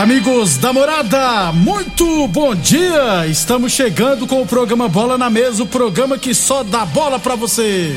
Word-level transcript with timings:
Amigos 0.00 0.56
da 0.56 0.72
morada, 0.72 1.52
muito 1.52 2.26
bom 2.28 2.54
dia! 2.54 3.26
Estamos 3.26 3.72
chegando 3.72 4.26
com 4.26 4.40
o 4.40 4.46
programa 4.46 4.88
Bola 4.88 5.18
na 5.18 5.28
Mesa 5.28 5.62
o 5.62 5.66
programa 5.66 6.16
que 6.16 6.32
só 6.32 6.62
dá 6.62 6.86
bola 6.86 7.18
pra 7.18 7.34
você. 7.34 7.94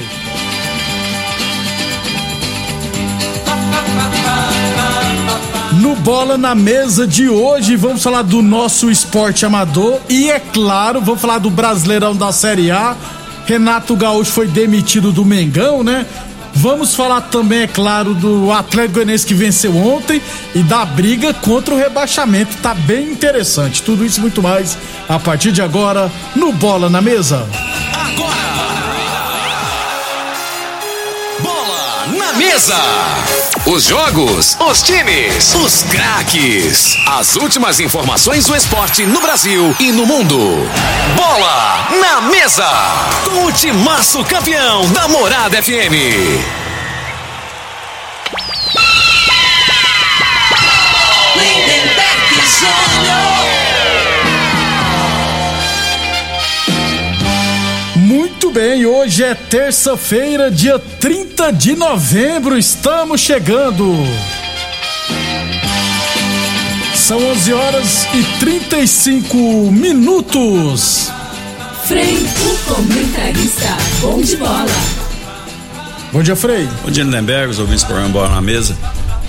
No 5.79 5.95
Bola 5.95 6.37
na 6.37 6.53
Mesa 6.53 7.07
de 7.07 7.29
hoje, 7.29 7.77
vamos 7.77 8.03
falar 8.03 8.23
do 8.23 8.41
nosso 8.41 8.91
esporte 8.91 9.45
amador 9.45 10.01
e, 10.09 10.29
é 10.29 10.41
claro, 10.41 10.99
vamos 10.99 11.21
falar 11.21 11.37
do 11.37 11.49
Brasileirão 11.49 12.13
da 12.13 12.33
Série 12.33 12.69
A. 12.69 12.97
Renato 13.45 13.95
Gaúcho 13.95 14.31
foi 14.31 14.47
demitido 14.47 15.13
do 15.13 15.23
Mengão, 15.23 15.81
né? 15.85 16.05
Vamos 16.55 16.95
falar 16.95 17.21
também, 17.21 17.63
é 17.63 17.67
claro, 17.67 18.13
do 18.13 18.51
Atlético 18.51 18.95
Goianiense 18.95 19.25
que 19.25 19.33
venceu 19.33 19.75
ontem 19.75 20.21
e 20.53 20.61
da 20.61 20.85
briga 20.85 21.33
contra 21.33 21.73
o 21.73 21.77
rebaixamento. 21.77 22.55
Tá 22.57 22.73
bem 22.73 23.11
interessante. 23.11 23.81
Tudo 23.81 24.05
isso 24.05 24.19
e 24.19 24.21
muito 24.21 24.41
mais 24.41 24.77
a 25.09 25.19
partir 25.19 25.51
de 25.51 25.61
agora 25.61 26.11
no 26.35 26.51
Bola 26.53 26.89
na 26.89 27.01
Mesa. 27.01 27.47
Bola 31.41 32.07
na 32.17 32.33
mesa. 32.33 32.75
Os 33.65 33.85
jogos, 33.85 34.57
os 34.59 34.83
times, 34.83 35.55
os 35.55 35.83
craques. 35.83 36.97
As 37.07 37.35
últimas 37.35 37.79
informações 37.79 38.45
do 38.45 38.55
esporte 38.55 39.05
no 39.05 39.21
Brasil 39.21 39.75
e 39.79 39.91
no 39.91 40.05
mundo. 40.05 40.37
Mesa. 42.43 42.69
Com 43.23 43.45
o 43.45 43.51
timaço 43.53 44.21
campeão 44.25 44.85
da 44.91 45.07
Morada 45.07 45.63
FM. 45.63 45.95
Muito 57.95 58.51
bem, 58.51 58.85
hoje 58.85 59.23
é 59.23 59.33
terça-feira, 59.33 60.51
dia 60.51 60.77
30 60.77 61.49
de 61.53 61.77
novembro, 61.77 62.57
estamos 62.57 63.21
chegando. 63.21 63.95
São 66.93 67.25
11 67.25 67.53
horas 67.53 68.07
e 68.13 68.21
35 68.41 69.37
minutos. 69.71 71.09
Frei, 71.87 72.17
o 72.17 72.57
comentarista. 72.73 73.67
Bom 74.01 74.21
de 74.21 74.35
bola. 74.37 74.65
Bom 76.11 76.21
dia, 76.23 76.35
Frei. 76.35 76.67
Bom 76.83 76.91
dia, 76.91 77.03
Lindenberg, 77.03 77.49
os 77.51 77.59
ouvintes 77.59 77.83
do 77.83 77.87
programa 77.87 78.09
Bola 78.11 78.29
na 78.29 78.41
Mesa. 78.41 78.77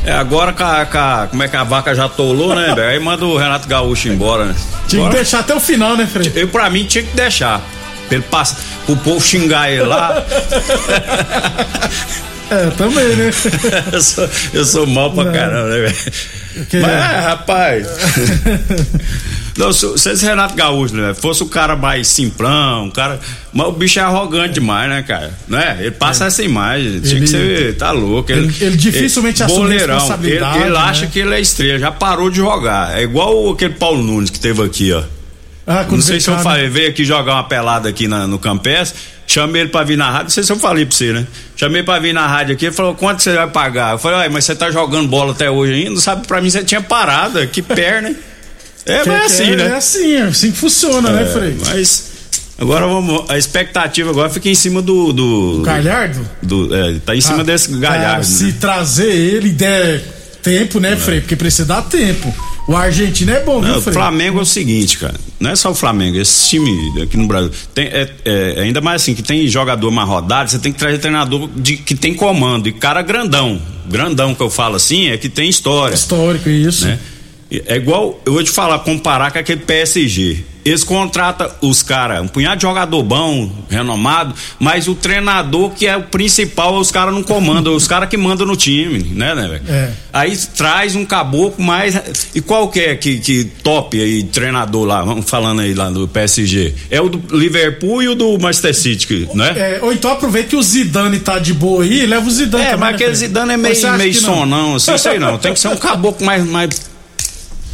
É, 0.05 0.13
agora 0.13 0.53
com 0.53 0.63
a, 0.65 0.85
com 0.85 0.99
a- 0.99 1.27
como 1.31 1.43
é 1.43 1.49
que 1.49 1.57
a 1.57 1.65
vaca 1.65 1.95
já 1.95 2.09
tolou, 2.09 2.55
né? 2.55 2.75
Aí 2.91 3.01
manda 3.01 3.25
o 3.25 3.37
Renato 3.39 3.67
Gaúcho 3.67 4.09
embora, 4.09 4.45
né? 4.47 4.55
Tinha 4.87 5.09
que 5.09 5.15
deixar 5.17 5.41
até 5.41 5.55
o 5.55 5.61
final, 5.61 5.97
né, 5.97 6.07
Frei? 6.07 6.31
Eu, 6.35 6.49
pra 6.49 6.69
mim, 6.69 6.85
tinha 6.85 7.03
que 7.05 7.17
deixar. 7.17 7.61
Pra 8.09 8.19
ele 8.19 8.25
passar, 8.31 8.59
pro 8.85 8.97
povo 8.97 9.21
xingar 9.25 9.71
ele 9.71 9.83
lá. 9.83 10.23
É, 12.51 12.67
também, 12.77 13.17
né? 13.17 13.31
eu, 13.93 14.03
sou, 14.03 14.29
eu 14.53 14.65
sou 14.67 14.87
mal 14.87 15.11
pra 15.13 15.25
Não. 15.25 15.33
caramba, 15.33 15.69
né, 15.71 15.79
velho? 15.81 16.67
Que- 16.69 16.81
Mas, 16.81 16.91
é, 16.91 17.21
rapaz. 17.21 17.87
Não, 19.57 19.73
se, 19.73 19.97
se 19.99 20.11
esse 20.11 20.25
Renato 20.25 20.55
Gaúcho, 20.57 20.95
né, 20.97 21.15
fosse 21.15 21.43
o 21.43 21.47
cara 21.47 21.77
mais 21.77 22.09
simplão, 22.09 22.87
um 22.87 22.91
cara. 22.91 23.21
Mas 23.53 23.67
o 23.69 23.73
bicho 23.73 24.01
é 24.01 24.03
arrogante 24.03 24.55
demais, 24.55 24.89
né, 24.91 25.03
cara? 25.03 25.33
Não 25.47 25.59
é? 25.59 25.77
Ele 25.81 25.91
passa 25.93 26.25
essa 26.25 26.43
imagem. 26.43 27.01
Tinha 27.01 27.13
Ele- 27.17 27.21
que 27.21 27.27
ser. 27.29 27.77
Tá 27.77 27.93
louco. 27.93 28.33
ele- 28.33 28.53
ele 28.61 28.77
dificilmente 28.77 29.43
assume 29.45 29.61
boleirão. 29.61 29.95
responsabilidade, 29.95 30.57
Ele, 30.59 30.65
ele 30.67 30.73
né? 30.75 30.79
acha 30.81 31.07
que 31.07 31.19
ele 31.21 31.35
é 31.35 31.41
estrela, 31.41 31.79
já 31.79 31.93
parou 31.93 32.29
de 32.31 32.37
jogar. 32.39 32.99
É 32.99 33.03
igual 33.05 33.51
aquele 33.53 33.75
Paulo 33.75 34.03
Nunes 34.03 34.29
que 34.31 34.41
teve 34.41 34.61
aqui, 34.63 34.93
ó. 34.93 35.03
Ah, 35.67 35.87
Não 35.89 36.01
sei 36.01 36.21
se 36.21 36.29
eu 36.29 36.37
né? 36.37 36.43
falei, 36.43 36.69
veio 36.69 36.91
aqui 36.91 37.05
jogar 37.05 37.35
uma 37.35 37.45
pelada 37.45 37.89
aqui 37.89 38.07
na- 38.07 38.27
no 38.27 38.39
Campes, 38.39 38.93
chamei 39.27 39.63
ele 39.63 39.71
pra 39.71 39.83
vir 39.83 39.97
na 39.97 40.07
rádio, 40.11 40.25
não 40.25 40.31
sei 40.31 40.43
se 40.43 40.53
eu 40.53 40.59
falei 40.59 40.85
pra 40.85 40.95
você, 40.95 41.13
né? 41.13 41.27
Chamei 41.57 41.83
pra 41.83 41.99
vir 41.99 42.13
na 42.13 42.27
rádio 42.27 42.55
aqui, 42.55 42.67
ele 42.67 42.75
falou, 42.75 42.95
quanto 42.95 43.23
você 43.23 43.33
vai 43.35 43.47
pagar? 43.49 43.93
Eu 43.93 43.99
falei, 43.99 44.29
mas 44.29 44.45
você 44.45 44.55
tá 44.55 44.71
jogando 44.71 45.09
bola 45.09 45.33
até 45.33 45.51
hoje 45.51 45.73
ainda? 45.73 45.91
Não 45.93 45.97
sabe, 46.01 46.27
pra 46.27 46.41
mim 46.43 46.51
você 46.51 46.63
tinha 46.63 46.83
parado, 46.83 47.47
que 47.47 47.63
perna, 47.63 48.09
hein? 48.11 48.17
É, 48.87 49.05
mas 49.05 49.09
é 49.09 49.25
assim, 49.25 49.53
é, 49.53 49.57
né? 49.57 49.65
É 49.67 49.75
assim, 49.77 50.13
é 50.15 50.23
assim 50.23 50.51
que 50.51 50.59
funciona, 50.59 51.11
né, 51.11 51.25
Frei? 51.27 51.57
Mas 51.67 52.05
agora 52.59 52.87
vamos, 52.87 53.25
a 53.29 53.39
expectativa 53.39 54.11
agora 54.11 54.29
fica 54.31 54.49
em 54.49 54.55
cima 54.55 54.83
do... 54.83 55.13
do 55.13 55.63
Galhardo? 55.65 56.29
do- 56.43 56.75
é, 56.75 56.99
tá 57.05 57.15
em 57.17 57.21
cima 57.21 57.41
Ah, 57.41 57.45
desse 57.45 57.69
cara, 57.69 57.81
galhardo, 57.81 58.27
se 58.27 58.45
né? 58.45 58.55
trazer 58.61 59.11
ele 59.11 59.51
der 59.51 60.03
tempo, 60.43 60.79
né, 60.79 60.95
Frei? 60.97 61.21
Porque 61.21 61.37
precisa 61.37 61.65
dar 61.65 61.83
tempo. 61.83 62.33
O 62.67 62.75
argentino 62.77 63.31
é 63.33 63.41
bom, 63.41 63.61
Não, 63.61 63.69
viu, 63.69 63.79
o 63.79 63.83
Frei? 63.83 63.95
Flamengo 63.95 64.39
é 64.39 64.43
o 64.43 64.47
seguinte, 64.47 64.99
cara. 64.99 65.15
Não 65.41 65.51
é 65.51 65.57
só 65.57 65.71
o 65.71 65.75
Flamengo, 65.75 66.17
esse 66.19 66.49
time 66.51 67.03
aqui 67.03 67.17
no 67.17 67.27
Brasil. 67.27 67.51
Tem, 67.75 67.87
é, 67.87 68.11
é, 68.25 68.61
ainda 68.63 68.81
mais 68.81 69.03
assim, 69.03 69.15
que 69.15 69.23
tem 69.23 69.47
jogador 69.49 69.91
mais 69.91 70.09
rodado, 70.09 70.51
você 70.51 70.59
tem 70.59 70.73
que 70.73 70.79
trazer 70.79 70.99
treinador 70.99 71.49
de, 71.57 71.77
que 71.79 71.95
tem 71.95 72.15
comando. 72.15 72.67
E 72.69 72.73
cara 72.73 73.01
grandão. 73.03 73.61
Grandão 73.87 74.35
que 74.35 74.41
eu 74.43 74.49
falo 74.49 74.77
assim 74.77 75.09
é 75.09 75.17
que 75.19 75.29
tem 75.29 75.49
história. 75.49 75.95
Histórico, 75.95 76.49
isso. 76.49 76.87
Né? 76.87 76.99
É 77.67 77.77
igual, 77.77 78.21
eu 78.25 78.33
vou 78.33 78.43
te 78.43 78.51
falar, 78.51 78.79
comparar 78.81 79.31
com 79.31 79.39
aquele 79.39 79.61
PSG. 79.61 80.45
Eles 80.65 80.83
contratam 80.83 81.51
os 81.61 81.83
caras, 81.83 82.23
um 82.23 82.27
punhado 82.27 82.57
de 82.57 82.63
jogador 82.63 83.03
bom, 83.03 83.53
renomado, 83.69 84.35
mas 84.59 84.89
o 84.89 84.95
treinador 84.95 85.71
que 85.73 85.87
é 85.87 85.95
o 85.95 86.05
principal, 86.05 86.77
os 86.79 86.91
caras 86.91 87.13
não 87.13 87.23
comandam, 87.23 87.75
os 87.75 87.87
caras 87.87 88.09
que 88.09 88.17
mandam 88.17 88.47
no 88.47 88.57
time, 88.57 88.99
né, 89.15 89.35
né, 89.35 89.47
velho? 89.47 89.63
É. 89.69 89.91
Aí 90.11 90.35
traz 90.57 90.97
um 90.97 91.05
caboclo 91.05 91.63
mais. 91.63 92.31
E 92.35 92.41
qual 92.41 92.69
que 92.71 92.81
é 92.81 92.97
que, 92.97 93.19
que 93.19 93.45
top 93.63 94.01
aí, 94.01 94.23
treinador 94.23 94.87
lá, 94.87 95.03
vamos 95.03 95.29
falando 95.29 95.61
aí 95.61 95.75
lá 95.75 95.91
do 95.91 96.09
PSG? 96.09 96.73
É 96.91 96.99
o 96.99 97.11
do 97.11 97.37
Liverpool 97.37 98.03
e 98.03 98.09
o 98.09 98.15
do 98.15 98.39
Manchester 98.39 98.75
City, 98.75 99.29
né? 99.35 99.53
É, 99.55 99.81
ou 99.83 99.93
então 99.93 100.13
aproveita 100.13 100.49
que 100.49 100.57
o 100.57 100.63
Zidane 100.63 101.21
tá 101.21 101.39
de 101.39 101.53
boa 101.53 101.85
aí, 101.85 102.07
leva 102.07 102.27
o 102.27 102.31
Zidane 102.31 102.65
É, 102.65 102.71
também, 102.71 102.81
mas 102.81 102.95
aquele? 102.95 103.15
Zidane 103.15 103.53
é 103.53 103.57
meio, 103.59 103.93
meio 103.99 104.15
que 104.15 104.21
não? 104.23 104.35
sonão, 104.35 104.75
assim, 104.77 104.97
sei 104.97 105.19
não. 105.19 105.37
Tem 105.37 105.53
que 105.53 105.61
ser 105.61 105.69
um 105.69 105.77
caboclo 105.77 106.25
mais. 106.25 106.43
mais... 106.47 106.94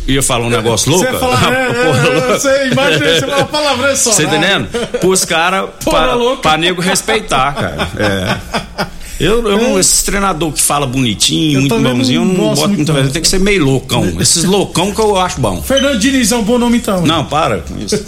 Ia 0.07 0.23
falar 0.23 0.47
um 0.47 0.51
negócio 0.51 0.91
louco? 0.91 1.07
Você 1.07 1.19
fala, 1.19 1.35
é, 1.55 1.73
Porra, 1.73 2.09
é, 2.09 2.19
é, 2.19 2.39
você 2.39 2.69
imagina, 2.69 3.07
você 3.07 3.21
fala 3.21 3.37
uma 3.37 3.45
palavra 3.47 3.97
só. 3.97 4.13
Você 4.13 4.27
né? 4.27 4.29
entendendo? 4.29 4.69
Pros 4.99 5.25
caras, 5.25 5.71
pra, 5.85 6.17
pra 6.43 6.57
nego 6.57 6.81
respeitar, 6.81 7.55
cara. 7.55 7.89
É. 7.99 8.91
Eu, 9.21 9.47
eu 9.47 9.59
não, 9.59 9.79
esses 9.79 10.03
treinador 10.03 10.51
que 10.51 10.63
fala 10.63 10.87
bonitinho, 10.87 11.59
Eu 11.59 11.61
muito 11.61 11.79
bonzinho, 11.79 12.23
eu 12.23 12.25
não 12.25 12.35
gosto 12.35 12.63
boto 12.63 12.75
muita 12.75 12.93
vez. 12.95 13.13
Tem 13.13 13.21
que 13.21 13.29
ser 13.29 13.39
meio 13.39 13.63
loucão. 13.63 14.03
Esses 14.19 14.45
loucão 14.45 14.95
que 14.95 15.01
eu 15.01 15.15
acho 15.19 15.39
bom. 15.39 15.61
Fernando 15.63 15.99
Diniz 15.99 16.33
é 16.33 16.37
um 16.37 16.43
bom 16.43 16.57
nome 16.57 16.79
então. 16.79 17.03
Não, 17.03 17.27
para 17.27 17.59
com 17.59 17.79
isso. 17.79 18.03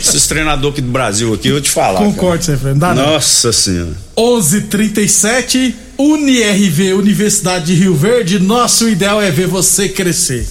Esses 0.00 0.26
treinador 0.26 0.72
aqui 0.72 0.80
do 0.80 0.90
Brasil 0.90 1.32
aqui, 1.32 1.46
eu 1.46 1.52
vou 1.52 1.60
te 1.60 1.70
falar. 1.70 2.00
Concordo, 2.00 2.42
você, 2.42 2.56
Fernando. 2.56 2.96
Não. 2.96 3.12
Nossa 3.12 3.52
senhora. 3.52 3.92
11:37 4.16 5.74
UniRV, 5.96 6.92
Universidade 6.94 7.66
de 7.66 7.74
Rio 7.74 7.94
Verde, 7.94 8.38
nosso 8.38 8.88
ideal 8.88 9.20
é 9.20 9.30
ver 9.30 9.46
você 9.46 9.88
crescer. 9.88 10.46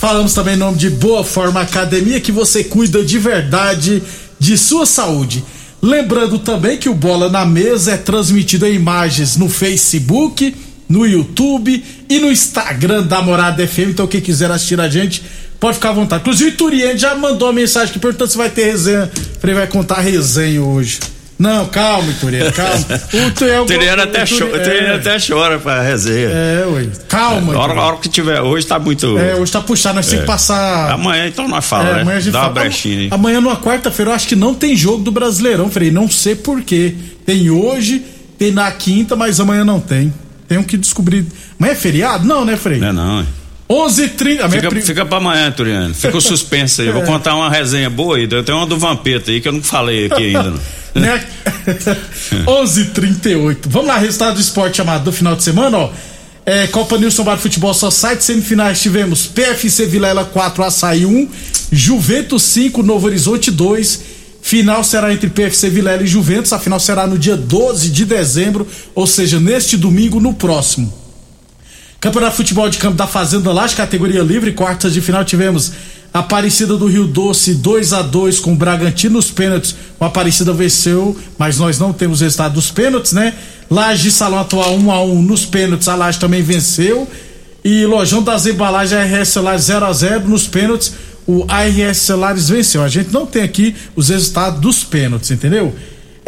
Falamos 0.00 0.32
também 0.32 0.54
em 0.54 0.56
nome 0.56 0.78
de 0.78 0.88
Boa 0.88 1.22
Forma 1.22 1.60
Academia, 1.60 2.22
que 2.22 2.32
você 2.32 2.64
cuida 2.64 3.04
de 3.04 3.18
verdade 3.18 4.02
de 4.38 4.56
sua 4.56 4.86
saúde. 4.86 5.44
Lembrando 5.82 6.38
também 6.38 6.78
que 6.78 6.88
o 6.88 6.94
Bola 6.94 7.28
na 7.28 7.44
Mesa 7.44 7.92
é 7.92 7.96
transmitido 7.98 8.66
em 8.66 8.76
imagens 8.76 9.36
no 9.36 9.46
Facebook, 9.46 10.56
no 10.88 11.06
YouTube 11.06 11.84
e 12.08 12.18
no 12.18 12.32
Instagram 12.32 13.02
da 13.02 13.20
Morada 13.20 13.68
FM. 13.68 13.90
Então, 13.90 14.06
quem 14.06 14.22
quiser 14.22 14.50
assistir 14.50 14.80
a 14.80 14.88
gente, 14.88 15.22
pode 15.60 15.74
ficar 15.74 15.90
à 15.90 15.92
vontade. 15.92 16.22
Inclusive, 16.22 16.52
o 16.52 16.56
Turiene 16.56 16.98
já 16.98 17.14
mandou 17.14 17.48
uma 17.48 17.52
mensagem 17.52 17.92
que 17.92 17.98
perguntando 17.98 18.30
se 18.30 18.38
vai 18.38 18.48
ter 18.48 18.64
resenha. 18.64 19.12
Falei, 19.38 19.54
vai 19.54 19.66
contar 19.66 20.00
resenha 20.00 20.62
hoje. 20.62 20.98
Não, 21.40 21.64
calma, 21.68 22.10
Ituriano, 22.10 22.52
calma. 22.52 22.84
O 23.26 23.64
Turiano 23.64 24.02
até, 24.02 24.26
cho 24.26 24.44
é. 24.54 24.94
até 24.94 25.16
chora 25.18 25.58
pra 25.58 25.80
resenha. 25.80 26.28
É, 26.28 26.66
ué. 26.66 26.88
Calma. 27.08 27.54
É, 27.54 27.56
a, 27.56 27.60
hora, 27.60 27.72
a 27.72 27.82
hora 27.82 27.96
que 27.96 28.10
tiver. 28.10 28.42
Hoje 28.42 28.66
tá 28.66 28.78
muito. 28.78 29.18
É, 29.18 29.36
hoje 29.36 29.50
tá 29.50 29.62
puxado, 29.62 29.94
nós 29.94 30.06
é. 30.06 30.10
temos 30.10 30.24
que 30.24 30.30
passar. 30.30 30.92
Amanhã 30.92 31.26
então 31.26 31.48
nós 31.48 31.64
falamos, 31.64 32.02
é, 32.02 32.04
né? 32.04 32.20
Dá 32.20 32.32
fala... 32.32 32.44
uma 32.44 32.60
brechinha 32.60 32.98
aí. 32.98 33.08
Amanhã, 33.10 33.40
numa 33.40 33.56
quarta-feira, 33.56 34.10
eu 34.10 34.14
acho 34.14 34.28
que 34.28 34.36
não 34.36 34.54
tem 34.54 34.76
jogo 34.76 35.02
do 35.02 35.10
Brasileirão, 35.10 35.70
Frei. 35.70 35.90
Não 35.90 36.10
sei 36.10 36.34
porquê. 36.34 36.94
Tem 37.24 37.48
hoje, 37.48 38.04
tem 38.38 38.52
na 38.52 38.70
quinta, 38.70 39.16
mas 39.16 39.40
amanhã 39.40 39.64
não 39.64 39.80
tem. 39.80 40.12
Tenho 40.46 40.62
que 40.62 40.76
descobrir. 40.76 41.24
Amanhã 41.58 41.72
é 41.72 41.76
feriado? 41.76 42.26
Não, 42.26 42.44
né, 42.44 42.58
Frei? 42.58 42.78
Não 42.78 42.88
é 42.88 42.92
não, 42.92 43.26
11h30. 43.70 44.50
Fica, 44.50 44.68
prim... 44.68 44.80
fica 44.80 45.06
pra 45.06 45.18
amanhã, 45.18 45.52
Turiano. 45.52 45.94
Fica 45.94 46.16
o 46.16 46.20
suspense 46.20 46.80
aí. 46.80 46.88
Eu 46.88 46.94
vou 46.94 47.02
é. 47.04 47.06
contar 47.06 47.36
uma 47.36 47.48
resenha 47.48 47.88
boa 47.88 48.16
aí. 48.16 48.28
Eu 48.28 48.42
tenho 48.42 48.58
uma 48.58 48.66
do 48.66 48.76
Vampeta 48.76 49.30
aí 49.30 49.40
que 49.40 49.46
eu 49.46 49.52
não 49.52 49.62
falei 49.62 50.06
aqui 50.06 50.36
ainda. 50.36 50.54
Né? 50.92 51.24
11:38. 52.48 53.58
Vamos 53.68 53.86
lá, 53.86 53.96
resultado 53.96 54.34
do 54.34 54.40
esporte 54.40 54.78
chamado 54.78 55.04
do 55.04 55.12
final 55.12 55.36
de 55.36 55.44
semana, 55.44 55.78
ó. 55.78 55.92
É, 56.44 56.66
Copa 56.66 56.98
Nilson 56.98 57.22
Bar 57.22 57.38
Futebol 57.38 57.72
Society, 57.72 58.24
semifinais 58.24 58.82
tivemos 58.82 59.24
PFC 59.28 59.86
Vilela 59.86 60.24
4, 60.24 60.64
Açaí 60.64 61.06
1, 61.06 61.28
Juventus 61.70 62.42
5, 62.42 62.82
Novo 62.82 63.06
Horizonte 63.06 63.52
2. 63.52 64.00
Final 64.42 64.82
será 64.82 65.12
entre 65.12 65.30
PFC 65.30 65.70
Vilela 65.70 66.02
e 66.02 66.08
Juventus. 66.08 66.52
A 66.52 66.58
final 66.58 66.80
será 66.80 67.06
no 67.06 67.16
dia 67.16 67.36
12 67.36 67.88
de 67.90 68.04
dezembro, 68.04 68.66
ou 68.92 69.06
seja, 69.06 69.38
neste 69.38 69.76
domingo, 69.76 70.18
no 70.18 70.34
próximo. 70.34 70.99
Campeonato 72.00 72.32
de 72.32 72.36
Futebol 72.38 72.68
de 72.70 72.78
Campo 72.78 72.96
da 72.96 73.06
Fazenda 73.06 73.52
Laje, 73.52 73.76
categoria 73.76 74.22
livre, 74.22 74.52
quartas 74.52 74.94
de 74.94 75.02
final 75.02 75.22
tivemos 75.22 75.72
Aparecida 76.12 76.76
do 76.76 76.86
Rio 76.86 77.06
Doce 77.06 77.54
2 77.54 77.92
a 77.92 78.02
2 78.02 78.40
com 78.40 78.52
o 78.52 78.56
Bragantino 78.56 79.14
nos 79.14 79.30
pênaltis. 79.30 79.76
O 79.98 80.04
Aparecida 80.04 80.52
venceu, 80.52 81.16
mas 81.38 81.58
nós 81.58 81.78
não 81.78 81.92
temos 81.92 82.20
resultado 82.20 82.54
dos 82.54 82.70
pênaltis, 82.70 83.12
né? 83.12 83.34
Laje 83.70 84.10
Salão 84.10 84.40
Atual 84.40 84.74
1 84.76 84.90
a 84.90 85.04
1 85.04 85.22
nos 85.22 85.44
pênaltis, 85.44 85.86
a 85.86 85.94
Laje 85.94 86.18
também 86.18 86.42
venceu. 86.42 87.06
E 87.62 87.84
Lojão 87.84 88.22
das 88.22 88.46
Embalagens 88.46 89.12
ARS 89.12 89.28
Celulares 89.28 89.64
0 89.64 89.84
a 89.84 89.92
0 89.92 90.28
nos 90.28 90.48
pênaltis. 90.48 90.94
O 91.28 91.44
ARS 91.46 91.98
Celulares 91.98 92.48
venceu. 92.48 92.82
A 92.82 92.88
gente 92.88 93.12
não 93.12 93.24
tem 93.26 93.42
aqui 93.42 93.76
os 93.94 94.08
resultados 94.08 94.58
dos 94.58 94.82
pênaltis, 94.82 95.30
entendeu? 95.30 95.72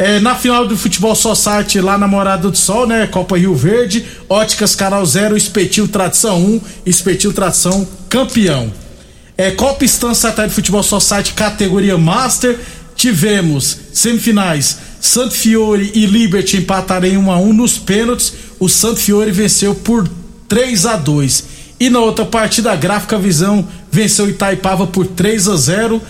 É, 0.03 0.19
na 0.19 0.35
final 0.35 0.67
do 0.67 0.75
Futebol 0.77 1.15
Society 1.15 1.79
lá 1.79 1.97
na 1.97 2.09
Morada 2.09 2.51
do 2.51 2.57
Sol, 2.57 2.85
né? 2.85 3.07
Copa 3.07 3.37
Rio 3.37 3.55
Verde, 3.55 4.05
Óticas 4.27 4.75
Canal 4.75 5.05
Zero, 5.05 5.37
Espetil 5.37 5.87
Tradição 5.87 6.43
1, 6.43 6.61
Espetil 6.85 7.31
Tradição 7.31 7.87
campeão. 8.09 8.69
É, 9.37 9.51
Copa 9.51 9.85
Estância 9.85 10.27
Satélite 10.27 10.55
Futebol 10.55 10.83
Society 10.83 11.31
categoria 11.31 11.97
Master. 11.97 12.59
Tivemos 12.97 13.77
semifinais 13.93 14.77
Santo 14.99 15.35
Fiore 15.35 15.89
e 15.95 16.05
Liberty 16.05 16.57
empataram 16.57 17.07
em 17.07 17.17
1 17.17 17.31
a 17.31 17.37
1 17.37 17.53
nos 17.53 17.77
pênaltis. 17.77 18.33
O 18.59 18.67
Santo 18.67 18.99
Fiore 18.99 19.31
venceu 19.31 19.73
por 19.73 20.05
3 20.49 20.85
a 20.85 20.97
2. 20.97 21.45
E 21.79 21.89
na 21.89 22.01
outra 22.01 22.25
partida, 22.25 22.73
a 22.73 22.75
Gráfica 22.75 23.17
Visão 23.17 23.65
venceu 23.89 24.29
Itaipava 24.29 24.85
por 24.85 25.07
3 25.07 25.47
a 25.47 25.55
0. 25.55 26.01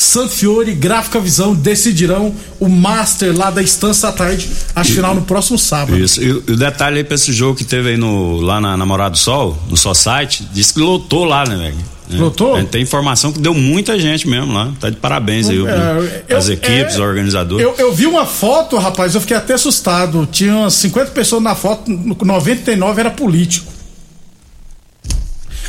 Santo 0.00 0.32
Fiore 0.32 0.70
e 0.70 0.74
Gráfica 0.74 1.20
Visão 1.20 1.54
decidirão 1.54 2.34
o 2.58 2.70
Master 2.70 3.36
lá 3.36 3.50
da 3.50 3.62
Estância 3.62 4.08
à 4.08 4.12
tarde, 4.12 4.48
acho 4.74 4.94
final 4.94 5.14
no 5.14 5.22
próximo 5.22 5.58
sábado. 5.58 5.98
Isso, 5.98 6.22
e 6.22 6.30
o 6.32 6.56
detalhe 6.56 6.98
aí 6.98 7.04
pra 7.04 7.16
esse 7.16 7.30
jogo 7.32 7.54
que 7.54 7.64
teve 7.64 7.90
aí 7.90 7.96
no, 7.98 8.40
lá 8.40 8.60
na 8.62 8.78
Namorada 8.78 9.10
do 9.10 9.18
Sol, 9.18 9.58
no 9.68 9.76
Society, 9.76 10.48
disse 10.54 10.72
que 10.72 10.80
lotou 10.80 11.26
lá, 11.26 11.44
né, 11.44 11.54
velho? 11.54 11.76
É. 12.12 12.16
Lotou? 12.16 12.56
É, 12.56 12.62
tem 12.64 12.82
informação 12.82 13.30
que 13.30 13.38
deu 13.38 13.52
muita 13.52 13.98
gente 13.98 14.26
mesmo 14.26 14.52
lá. 14.52 14.72
Tá 14.80 14.88
de 14.88 14.96
parabéns 14.96 15.48
aí, 15.48 15.58
é, 16.28 16.34
as 16.34 16.48
equipes, 16.48 16.96
é, 16.96 17.00
organizadores. 17.00 17.64
Eu, 17.64 17.74
eu, 17.78 17.92
vi 17.92 18.06
uma 18.06 18.24
foto, 18.24 18.78
rapaz, 18.78 19.14
eu 19.14 19.20
fiquei 19.20 19.36
até 19.36 19.52
assustado. 19.52 20.26
Tinha 20.32 20.56
umas 20.56 20.74
50 20.74 21.10
pessoas 21.10 21.42
na 21.42 21.54
foto, 21.54 21.90
99 21.90 23.00
era 23.00 23.10
político. 23.10 23.69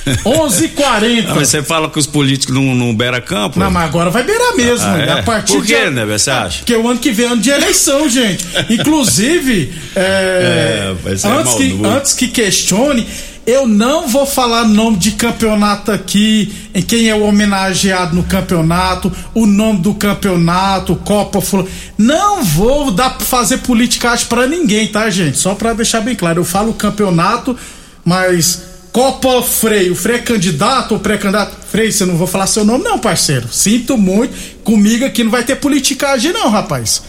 11:40. 0.06 1.36
Mas 1.36 1.50
você 1.50 1.62
fala 1.62 1.90
que 1.90 2.00
os 2.00 2.08
políticos 2.08 2.56
não, 2.56 2.74
não 2.74 2.96
beira 2.96 3.22
campo? 3.22 3.60
Não, 3.60 3.70
mas 3.70 3.84
agora 3.84 4.10
vai 4.10 4.24
beirar 4.24 4.56
mesmo. 4.56 4.88
Ah, 4.88 4.98
é? 4.98 5.12
A 5.12 5.24
partir 5.24 5.54
Por 5.54 5.66
quê, 5.66 5.86
de... 5.86 5.92
né, 5.92 6.06
você 6.06 6.32
acha? 6.32 6.60
Porque 6.60 6.76
o 6.76 6.88
ano 6.88 7.00
que 7.00 7.12
vem 7.12 7.26
é 7.26 7.30
ano 7.30 7.42
de 7.42 7.50
eleição, 7.50 8.10
gente. 8.10 8.46
Inclusive, 8.70 9.74
é, 9.96 10.94
é, 11.06 11.28
antes, 11.28 11.54
que, 11.56 11.82
antes 11.86 12.14
que 12.14 12.28
questione, 12.28 13.08
eu 13.46 13.68
não 13.68 14.08
vou 14.08 14.26
falar 14.26 14.66
nome 14.66 14.98
de 14.98 15.12
campeonato 15.12 15.92
aqui, 15.92 16.54
em 16.74 16.82
quem 16.82 17.10
é 17.10 17.16
o 17.16 17.24
homenageado 17.24 18.16
no 18.16 18.24
campeonato, 18.24 19.12
o 19.34 19.46
nome 19.46 19.80
do 19.80 19.94
campeonato, 19.94 20.96
Copa 20.96 21.42
Fulano. 21.42 21.70
Não 21.98 22.44
vou 22.44 22.92
dar 22.92 23.20
fazer 23.20 23.60
politicagem 23.60 24.28
para 24.28 24.48
ninguém, 24.48 24.88
tá, 24.88 25.10
gente? 25.10 25.38
Só 25.38 25.56
para 25.56 25.74
deixar 25.74 26.02
bem 26.02 26.16
claro. 26.16 26.40
Eu 26.40 26.46
falo 26.46 26.74
campeonato, 26.74 27.58
mas 28.06 28.71
Copa 28.92 29.42
Freio, 29.42 29.96
Frei 29.96 30.18
é 30.18 30.20
candidato 30.20 30.94
ou 30.94 31.00
pré-candidato? 31.00 31.56
Frei, 31.70 31.92
você 31.92 32.06
não 32.06 32.18
vou 32.18 32.28
falar 32.28 32.46
seu 32.46 32.66
nome, 32.66 32.84
não, 32.84 33.00
parceiro. 33.00 33.48
Sinto 33.52 33.98
muito. 33.98 34.34
Comigo 34.64 35.06
aqui 35.06 35.24
não 35.24 35.32
vai 35.32 35.44
ter 35.44 35.56
politicagem, 35.56 36.34
não, 36.34 36.50
rapaz. 36.50 37.02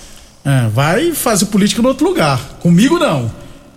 É, 0.44 0.68
vai 0.68 1.12
fazer 1.12 1.46
política 1.46 1.82
em 1.82 1.86
outro 1.86 2.06
lugar. 2.06 2.58
Comigo 2.60 2.98
não. 2.98 3.32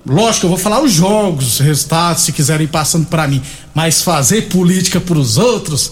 Lógico, 0.05 0.45
eu 0.45 0.49
vou 0.49 0.57
falar 0.57 0.81
os 0.81 0.91
jogos, 0.91 1.53
os 1.53 1.59
resultados, 1.59 2.23
se 2.23 2.31
quiserem 2.31 2.67
passando 2.67 3.07
para 3.07 3.27
mim. 3.27 3.41
Mas 3.73 4.03
fazer 4.03 4.43
política 4.43 4.99
pros 5.01 5.37
outros, 5.37 5.91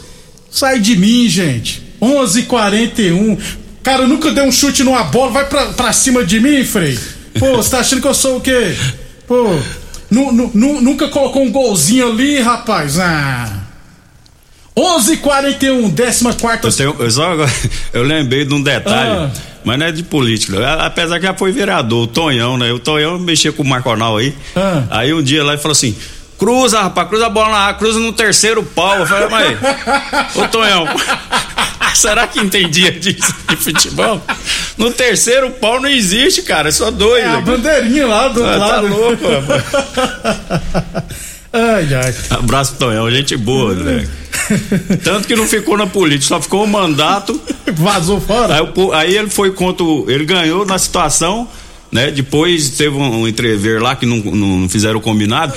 sai 0.51 0.79
de 0.79 0.95
mim, 0.95 1.27
gente. 1.27 1.81
11:41. 1.99 3.39
Cara, 3.81 4.05
nunca 4.07 4.31
deu 4.31 4.45
um 4.45 4.51
chute 4.51 4.83
numa 4.83 5.03
bola, 5.03 5.31
vai 5.31 5.49
pra, 5.49 5.67
pra 5.73 5.91
cima 5.91 6.23
de 6.23 6.39
mim, 6.39 6.63
Frei. 6.63 6.97
Pô, 7.39 7.55
você 7.55 7.71
tá 7.71 7.79
achando 7.79 8.01
que 8.01 8.07
eu 8.07 8.13
sou 8.13 8.37
o 8.37 8.41
quê? 8.41 8.75
Pô, 9.27 9.57
nu, 10.13 10.31
nu, 10.31 10.51
nu, 10.53 10.81
nunca 10.81 11.07
colocou 11.07 11.43
um 11.43 11.51
golzinho 11.51 12.11
ali, 12.11 12.39
rapaz? 12.39 12.99
Ah. 12.99 13.49
11:41, 14.75 15.93
14 15.93 16.41
quarta. 16.41 16.67
Eu, 16.79 16.95
eu, 16.99 17.11
só, 17.11 17.35
eu 17.93 18.03
lembrei 18.03 18.45
de 18.45 18.53
um 18.53 18.61
detalhe. 18.61 19.11
Ah 19.11 19.31
mas 19.63 19.79
não 19.79 19.85
é 19.85 19.91
de 19.91 20.03
política. 20.03 20.73
Apesar 20.85 21.19
que 21.19 21.25
já 21.25 21.33
foi 21.33 21.51
vereador, 21.51 22.03
o 22.03 22.07
Tonhão, 22.07 22.57
né? 22.57 22.71
O 22.71 22.79
Tonhão 22.79 23.17
mexia 23.17 23.51
com 23.51 23.63
o 23.63 23.65
Marconal 23.65 24.17
aí. 24.17 24.35
Ah. 24.55 24.83
Aí 24.89 25.13
um 25.13 25.23
dia 25.23 25.43
lá 25.43 25.53
ele 25.53 25.61
falou 25.61 25.71
assim: 25.71 25.95
cruza, 26.37 26.81
rapaz, 26.81 27.07
cruza 27.07 27.27
a 27.27 27.29
bola 27.29 27.49
na 27.49 27.57
área, 27.57 27.79
cruza 27.79 27.99
no 27.99 28.11
terceiro 28.11 28.63
pau. 28.63 28.97
Eu 28.97 29.07
falei, 29.07 29.29
mas, 29.29 30.35
ô 30.35 30.47
Tonhão, 30.47 30.85
será 31.97 32.27
que 32.27 32.39
entendia 32.39 32.91
disso 32.91 33.33
de 33.49 33.55
futebol? 33.55 34.21
No 34.77 34.91
terceiro 34.91 35.51
pau 35.51 35.79
não 35.79 35.89
existe, 35.89 36.41
cara, 36.41 36.69
é 36.69 36.71
só 36.71 36.91
dois. 36.91 37.23
É 37.23 37.27
a 37.27 37.41
bandeirinha 37.41 38.07
lá 38.07 38.27
do 38.27 38.43
ah, 38.43 38.47
tá 38.47 38.57
lado. 38.57 38.87
Tá 38.87 38.95
louco, 38.95 39.23
ai, 41.53 41.93
ai. 41.93 42.15
Abraço, 42.31 42.75
Tonhão, 42.75 43.09
gente 43.11 43.37
boa, 43.37 43.73
né? 43.73 44.07
Tanto 45.03 45.27
que 45.27 45.35
não 45.35 45.47
ficou 45.47 45.77
na 45.77 45.87
política, 45.87 46.27
só 46.27 46.41
ficou 46.41 46.63
o 46.63 46.67
mandato. 46.67 47.39
Vazou 47.73 48.19
fora. 48.19 48.55
Aí, 48.55 48.67
aí, 48.93 49.17
ele 49.17 49.29
foi 49.29 49.51
contra. 49.51 49.85
Ele 50.07 50.25
ganhou 50.25 50.65
na 50.65 50.77
situação, 50.77 51.47
né? 51.91 52.11
Depois 52.11 52.71
teve 52.71 52.95
um 52.95 53.27
entrever 53.27 53.81
lá 53.81 53.95
que 53.95 54.05
não, 54.05 54.17
não 54.17 54.67
fizeram 54.69 54.97
o 54.99 55.01
combinado. 55.01 55.53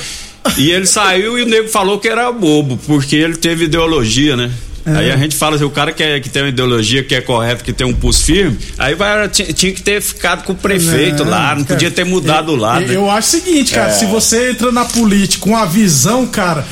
E 0.56 0.70
ele 0.70 0.86
saiu 0.86 1.36
e 1.36 1.42
o 1.42 1.46
nego 1.46 1.68
falou 1.68 1.98
que 1.98 2.06
era 2.06 2.30
bobo, 2.30 2.78
porque 2.86 3.16
ele 3.16 3.36
teve 3.36 3.64
ideologia, 3.64 4.36
né? 4.36 4.52
É. 4.86 4.96
Aí 4.98 5.10
a 5.10 5.16
gente 5.16 5.34
fala 5.34 5.56
assim, 5.56 5.64
o 5.64 5.70
cara 5.70 5.92
que, 5.92 6.02
é, 6.02 6.20
que 6.20 6.28
tem 6.28 6.42
uma 6.42 6.48
ideologia 6.48 7.02
que 7.02 7.14
é 7.14 7.20
correta, 7.20 7.64
que 7.64 7.72
tem 7.72 7.86
um 7.86 7.92
pulso 7.92 8.22
firme, 8.24 8.56
aí 8.78 8.94
vai, 8.94 9.28
tinha, 9.28 9.52
tinha 9.52 9.72
que 9.72 9.82
ter 9.82 10.00
ficado 10.00 10.44
com 10.44 10.52
o 10.52 10.56
prefeito 10.56 11.24
é, 11.24 11.26
lá, 11.26 11.54
não 11.54 11.64
cara, 11.64 11.74
podia 11.74 11.90
ter 11.90 12.04
mudado 12.04 12.52
o 12.52 12.56
lado. 12.56 12.84
Eu, 12.84 13.02
eu 13.02 13.10
acho 13.10 13.28
o 13.28 13.40
seguinte, 13.40 13.74
cara, 13.74 13.90
é. 13.90 13.92
se 13.92 14.06
você 14.06 14.50
entra 14.50 14.70
na 14.70 14.84
política 14.84 15.42
com 15.42 15.56
a 15.56 15.64
visão, 15.64 16.26
cara, 16.26 16.64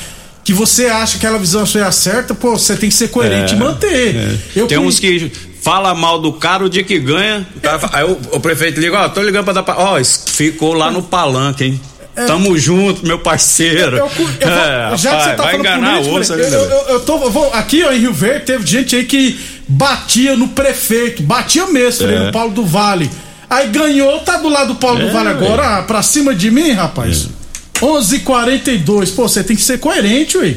que 0.44 0.52
você 0.52 0.86
acha 0.86 1.18
que 1.18 1.26
aquela 1.26 1.38
visão 1.38 1.66
sua 1.66 1.86
é 1.86 1.90
certa, 1.90 2.34
pô, 2.34 2.56
você 2.56 2.76
tem 2.76 2.88
que 2.88 2.94
ser 2.94 3.08
coerente 3.08 3.54
é, 3.54 3.56
e 3.56 3.58
manter. 3.58 4.16
É. 4.16 4.38
Eu, 4.54 4.66
tem 4.66 4.78
uns 4.78 5.00
que 5.00 5.32
fala 5.64 5.94
mal 5.94 6.20
do 6.20 6.32
cara 6.34 6.64
o 6.64 6.68
dia 6.68 6.84
que 6.84 6.98
ganha. 6.98 7.46
Aí 7.92 8.04
o, 8.04 8.18
o, 8.32 8.40
prefeito 8.40 8.78
liga, 8.78 9.00
ó, 9.00 9.08
tô 9.08 9.22
ligando 9.22 9.44
pra 9.44 9.54
dar. 9.54 9.64
Ó, 9.78 9.98
ficou 10.04 10.74
lá 10.74 10.90
no 10.90 11.02
palanque, 11.02 11.64
hein? 11.64 11.80
É. 12.16 12.26
Tamo 12.26 12.56
junto, 12.56 13.04
meu 13.04 13.18
parceiro. 13.18 13.96
Eu, 13.96 14.06
eu, 14.06 14.28
eu 14.40 14.48
é, 14.48 14.96
já 14.96 15.10
rapaz, 15.10 15.24
que 15.24 15.30
você 15.30 15.36
tá 15.36 15.42
vai 15.42 15.56
enganar 15.56 16.02
político, 16.02 16.18
osso, 16.20 16.32
eu, 16.34 16.38
eu, 16.48 16.88
eu, 16.88 17.00
tô, 17.00 17.18
vou, 17.30 17.52
aqui 17.52 17.82
ó, 17.82 17.92
em 17.92 17.98
Rio 17.98 18.12
Verde 18.12 18.46
teve 18.46 18.66
gente 18.66 18.94
aí 18.94 19.04
que 19.04 19.38
batia 19.66 20.36
no 20.36 20.48
prefeito, 20.48 21.22
batia 21.22 21.66
mesmo, 21.66 22.06
é. 22.08 22.26
no 22.26 22.32
Paulo 22.32 22.52
do 22.52 22.64
Vale. 22.64 23.10
Aí 23.50 23.68
ganhou, 23.68 24.20
tá 24.20 24.36
do 24.36 24.48
lado 24.48 24.74
do 24.74 24.76
Paulo 24.76 25.00
é, 25.00 25.06
do 25.06 25.12
Vale 25.12 25.28
agora, 25.28 25.78
ah, 25.78 25.82
pra 25.82 26.02
cima 26.02 26.34
de 26.34 26.50
mim, 26.50 26.70
rapaz. 26.70 27.28
É. 27.40 27.44
11:42. 27.84 29.14
Pô, 29.14 29.28
você 29.28 29.42
tem 29.42 29.56
que 29.56 29.62
ser 29.62 29.78
coerente, 29.78 30.38
ué. 30.38 30.54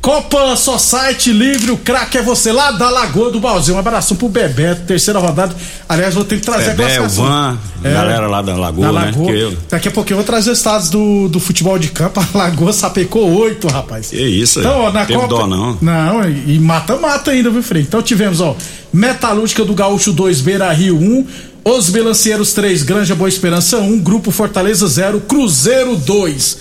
Copa 0.00 0.56
Society 0.56 1.30
Livre, 1.30 1.72
o 1.72 1.76
craque 1.76 2.16
é 2.16 2.22
você 2.22 2.50
lá 2.50 2.70
da 2.72 2.88
Lagoa 2.88 3.30
do 3.30 3.38
Balzinho. 3.38 3.76
Um 3.76 3.80
abração 3.80 4.16
pro 4.16 4.30
Bebeto, 4.30 4.80
terceira 4.86 5.18
rodada. 5.18 5.54
Aliás, 5.86 6.14
vou 6.14 6.24
ter 6.24 6.40
que 6.40 6.46
trazer 6.46 6.70
Bebé, 6.74 6.96
a 6.96 7.06
Van, 7.06 7.58
É. 7.84 7.92
galera 7.92 8.26
lá 8.26 8.40
da 8.40 8.56
Lagoa, 8.56 8.86
da 8.86 8.92
né? 8.92 9.04
Lagoa. 9.06 9.26
Que 9.30 9.38
eu- 9.38 9.56
Daqui 9.68 9.88
a 9.88 9.90
pouquinho 9.90 10.14
eu 10.14 10.18
vou 10.18 10.24
trazer 10.24 10.52
os 10.52 10.56
estados 10.58 10.88
do, 10.88 11.28
do 11.28 11.38
futebol 11.38 11.78
de 11.78 11.88
campo. 11.88 12.18
A 12.32 12.38
Lagoa 12.38 12.72
sapecou 12.72 13.30
oito, 13.40 13.68
rapaz. 13.68 14.08
Que 14.08 14.16
isso, 14.22 14.60
Então, 14.60 14.84
ó, 14.84 14.90
na 14.90 15.04
Copa. 15.04 15.28
dó, 15.28 15.46
não. 15.46 15.76
Não, 15.82 16.26
e 16.30 16.58
mata-mata 16.58 17.32
ainda, 17.32 17.50
viu, 17.50 17.62
Frei? 17.62 17.82
Então 17.82 18.00
tivemos, 18.00 18.40
ó, 18.40 18.56
Metalúrgica 18.90 19.66
do 19.66 19.74
Gaúcho 19.74 20.14
2, 20.14 20.40
Beira 20.40 20.72
Rio 20.72 20.96
1, 20.96 21.26
Os 21.62 21.90
Melancieiros 21.90 22.54
3, 22.54 22.82
Granja 22.82 23.14
Boa 23.14 23.28
Esperança 23.28 23.76
1, 23.76 23.98
Grupo 24.00 24.30
Fortaleza 24.30 24.86
0, 24.88 25.20
Cruzeiro 25.20 25.94
2. 25.94 26.56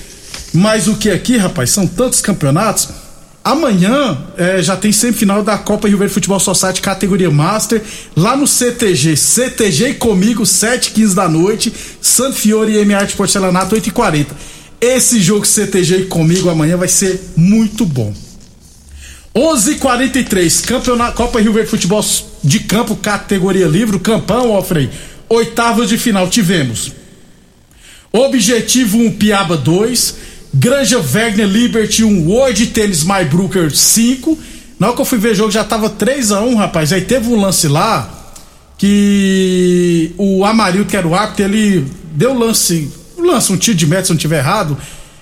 Mas 0.53 0.87
o 0.89 0.95
que 0.95 1.09
aqui, 1.09 1.37
rapaz? 1.37 1.69
São 1.69 1.87
tantos 1.87 2.19
campeonatos. 2.19 2.89
Amanhã 3.43 4.17
eh, 4.37 4.61
já 4.61 4.75
tem 4.75 4.91
semifinal 4.91 5.41
da 5.41 5.57
Copa 5.57 5.87
Rio 5.87 5.97
Verde 5.97 6.13
Futebol 6.13 6.39
Society 6.39 6.81
categoria 6.81 7.31
Master, 7.31 7.81
lá 8.15 8.35
no 8.35 8.45
CTG. 8.45 9.15
CTG 9.15 9.93
comigo, 9.93 10.45
7 10.45 10.91
15 10.91 11.15
da 11.15 11.27
noite, 11.29 11.73
San 12.01 12.33
Fiore 12.33 12.73
e 12.73 12.77
M-Art 12.79 13.15
Porcelanato, 13.15 13.75
8 13.75 13.87
e 13.87 13.91
40 13.91 14.35
Esse 14.81 15.21
jogo 15.21 15.45
CTG 15.45 16.05
comigo 16.05 16.49
amanhã 16.49 16.75
vai 16.75 16.89
ser 16.89 17.19
muito 17.35 17.85
bom. 17.85 18.13
11:43 19.33 20.65
Campeonato 20.65 21.15
Copa 21.15 21.39
Rio 21.39 21.53
Verde 21.53 21.69
Futebol 21.69 22.03
de 22.43 22.59
Campo 22.61 22.95
categoria 22.95 23.67
livre, 23.67 23.95
o 23.95 23.99
Campão, 23.99 24.51
ó 24.51 24.61
Frei. 24.61 24.89
Oitavas 25.29 25.87
de 25.87 25.97
final 25.97 26.27
tivemos. 26.27 26.91
Objetivo 28.11 28.97
1 28.97 29.11
Piaba 29.11 29.55
2, 29.55 30.15
Granja 30.53 30.99
Wegner 30.99 31.47
Liberty 31.47 32.03
1, 32.03 32.27
World 32.27 32.67
Tennis 32.67 33.03
My 33.03 33.23
Brooker 33.23 33.71
5. 33.71 34.37
Na 34.79 34.87
hora 34.87 34.95
que 34.95 35.01
eu 35.01 35.05
fui 35.05 35.17
ver 35.17 35.31
o 35.31 35.35
jogo 35.35 35.51
já 35.51 35.63
tava 35.63 35.89
3 35.89 36.31
a 36.31 36.41
1, 36.41 36.55
rapaz. 36.55 36.91
Aí 36.91 37.01
teve 37.01 37.29
um 37.29 37.39
lance 37.39 37.67
lá 37.67 38.09
que 38.77 40.13
o 40.17 40.43
Amarildo, 40.45 40.89
que 40.89 40.97
era 40.97 41.07
o 41.07 41.13
árbitro, 41.13 41.43
ele 41.43 41.85
deu 42.13 42.33
lance, 42.33 42.89
lance, 43.17 43.51
um 43.51 43.57
tiro 43.57 43.77
de 43.77 43.85
meta, 43.85 44.05
se 44.05 44.11
não 44.11 44.17
tiver 44.17 44.39
errado. 44.39 44.77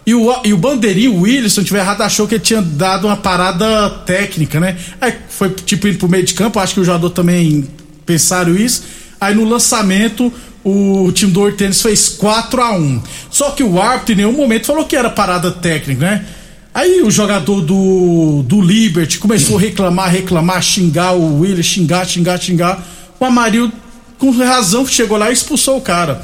E 0.05 0.13
o, 0.13 0.33
e 0.45 0.53
o 0.53 0.57
bandeirinho, 0.57 1.15
o 1.15 1.21
Willis, 1.21 1.51
se 1.53 1.59
não 1.59 1.65
tiver 1.65 1.79
errado, 1.79 2.01
achou 2.01 2.27
que 2.27 2.35
ele 2.35 2.43
tinha 2.43 2.61
dado 2.61 3.07
uma 3.07 3.17
parada 3.17 3.89
técnica, 4.05 4.59
né? 4.59 4.77
Aí 5.01 5.13
foi 5.27 5.49
tipo 5.49 5.87
indo 5.87 5.97
pro 5.97 6.07
meio 6.07 6.23
de 6.23 6.33
campo, 6.33 6.59
acho 6.59 6.75
que 6.75 6.79
o 6.79 6.85
jogador 6.85 7.09
também 7.09 7.67
pensaram 8.05 8.55
isso. 8.55 8.83
Aí 9.19 9.33
no 9.33 9.45
lançamento, 9.45 10.31
o 10.63 11.11
time 11.11 11.31
do 11.31 11.41
Hortênis 11.41 11.81
fez 11.81 12.09
4 12.09 12.61
a 12.61 12.77
1 12.77 13.01
Só 13.29 13.51
que 13.51 13.63
o 13.63 13.81
árbitro 13.81 14.13
em 14.13 14.17
nenhum 14.17 14.33
momento 14.33 14.65
falou 14.65 14.85
que 14.85 14.95
era 14.95 15.09
parada 15.09 15.51
técnica, 15.51 16.05
né? 16.05 16.25
Aí 16.73 17.01
o 17.01 17.09
jogador 17.09 17.61
do, 17.61 18.43
do 18.43 18.61
Liberty 18.61 19.17
começou 19.17 19.57
a 19.57 19.61
reclamar, 19.61 20.11
reclamar, 20.11 20.61
xingar 20.61 21.13
o 21.13 21.39
Willis, 21.39 21.65
xingar, 21.65 22.05
xingar, 22.05 22.39
xingar. 22.39 22.85
O 23.19 23.25
Amarildo, 23.25 23.73
com 24.19 24.29
razão, 24.29 24.85
chegou 24.85 25.17
lá 25.17 25.31
e 25.31 25.33
expulsou 25.33 25.77
o 25.77 25.81
cara. 25.81 26.21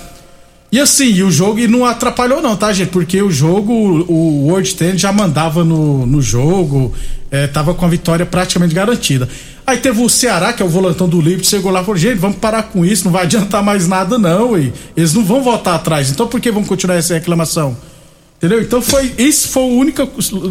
E 0.71 0.79
assim, 0.79 1.05
e 1.05 1.23
o 1.23 1.31
jogo 1.31 1.59
e 1.59 1.67
não 1.67 1.85
atrapalhou 1.85 2.41
não, 2.41 2.55
tá, 2.55 2.73
gente? 2.73 2.89
Porque 2.89 3.21
o 3.21 3.31
jogo, 3.31 3.73
o 3.73 4.47
World 4.47 4.75
Tennis 4.75 5.01
já 5.01 5.11
mandava 5.11 5.63
no, 5.63 6.05
no 6.05 6.21
jogo, 6.21 6.93
é, 7.31 7.47
tava 7.47 7.73
com 7.73 7.85
a 7.85 7.87
vitória 7.87 8.25
praticamente 8.25 8.75
garantida. 8.75 9.27
Aí 9.65 9.77
teve 9.77 10.01
o 10.01 10.09
Ceará, 10.09 10.51
que 10.51 10.61
é 10.61 10.65
o 10.65 10.69
volantão 10.69 11.07
do 11.07 11.21
Liberty, 11.21 11.47
chegou 11.47 11.71
lá 11.71 11.81
e 11.81 11.85
falou, 11.85 11.97
gente, 11.97 12.17
vamos 12.17 12.37
parar 12.37 12.63
com 12.63 12.85
isso, 12.85 13.05
não 13.05 13.11
vai 13.11 13.23
adiantar 13.23 13.63
mais 13.63 13.87
nada 13.87 14.17
não, 14.17 14.57
e 14.57 14.73
eles 14.95 15.13
não 15.13 15.23
vão 15.23 15.41
voltar 15.41 15.75
atrás, 15.75 16.11
então 16.11 16.27
por 16.27 16.41
que 16.41 16.51
vamos 16.51 16.67
continuar 16.67 16.95
essa 16.95 17.13
reclamação? 17.13 17.77
Entendeu? 18.37 18.61
Então 18.61 18.81
foi, 18.81 19.13
isso 19.17 19.47
foi 19.47 19.63
a 19.63 19.67
única 19.67 20.07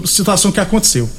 situação 0.06 0.50
que 0.50 0.60
aconteceu. 0.60 1.10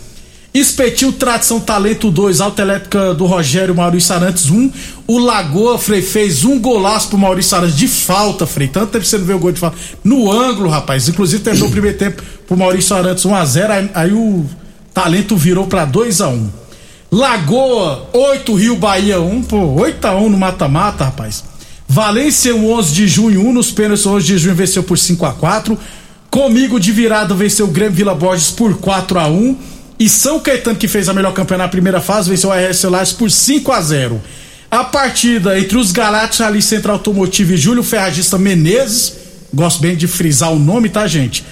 Espetil 0.53 1.11
Tradição 1.11 1.59
Talento 1.59 2.11
2, 2.11 2.39
Alta 2.39 2.61
Elétrica 2.61 3.13
do 3.15 3.25
Rogério 3.25 3.73
Maurício 3.73 4.13
Arantes 4.13 4.51
1. 4.51 4.71
O 5.07 5.17
Lagoa, 5.17 5.79
Frei, 5.79 6.01
fez 6.03 6.45
um 6.45 6.59
golaço 6.59 7.09
pro 7.09 7.17
Maurício 7.17 7.57
Arantes 7.57 7.75
de 7.75 7.87
falta, 7.87 8.45
Frei. 8.45 8.67
Tanto 8.67 8.91
tempo 8.91 9.03
você 9.03 9.17
não 9.17 9.25
vê 9.25 9.33
o 9.33 9.39
gol 9.39 9.51
de 9.51 9.59
falta. 9.59 9.77
No 10.03 10.31
ângulo, 10.31 10.69
rapaz. 10.69 11.09
Inclusive 11.09 11.41
terminou 11.41 11.69
o 11.69 11.71
primeiro 11.71 11.97
tempo 11.97 12.21
pro 12.45 12.55
Maurício 12.55 12.95
Arantes 12.95 13.23
1x0. 13.23 13.69
Aí, 13.71 13.89
aí 13.95 14.13
o 14.13 14.45
Talento 14.93 15.35
virou 15.35 15.65
pra 15.65 15.87
2x1. 15.87 16.62
Lagoa, 17.13 18.09
8 18.11 18.55
Rio 18.55 18.75
Bahia 18.75 19.21
1, 19.21 19.43
pô, 19.43 19.75
8x1 19.75 20.29
no 20.29 20.35
mata-mata, 20.35 21.05
rapaz. 21.05 21.43
Valência, 21.87 22.55
o 22.55 22.71
11 22.71 22.91
de 22.91 23.07
junho 23.07 23.45
1, 23.49 23.53
nos 23.53 23.71
pênaltis, 23.71 24.03
11 24.03 24.25
de 24.25 24.37
junho 24.39 24.55
venceu 24.55 24.81
por 24.81 24.97
5x4. 24.97 25.77
Comigo 26.31 26.79
de 26.79 26.91
virada 26.91 27.35
venceu 27.35 27.67
o 27.67 27.69
Grêmio 27.69 27.93
Vila 27.93 28.15
Borges 28.15 28.49
por 28.49 28.79
4 28.79 29.19
a 29.19 29.27
1 29.27 29.55
e 29.99 30.09
São 30.09 30.39
Caetano 30.39 30.75
que 30.75 30.87
fez 30.87 31.07
a 31.07 31.13
melhor 31.13 31.33
campanha 31.33 31.59
na 31.59 31.67
primeira 31.67 32.01
fase 32.01 32.31
venceu 32.31 32.51
a 32.51 32.59
RS 32.59 32.77
Celulares 32.77 33.11
por 33.11 33.29
5 33.29 33.71
a 33.71 33.79
0. 33.79 34.19
A 34.71 34.83
partida 34.83 35.59
entre 35.59 35.77
os 35.77 35.91
Galácticos 35.91 36.41
ali 36.41 36.63
Central 36.63 36.95
Automotivo 36.95 37.53
e 37.53 37.57
Júlio 37.57 37.83
Ferragista 37.83 38.39
Menezes, 38.39 39.13
gosto 39.53 39.79
bem 39.79 39.95
de 39.95 40.07
frisar 40.07 40.51
o 40.51 40.57
nome, 40.57 40.89
tá, 40.89 41.05
gente? 41.05 41.45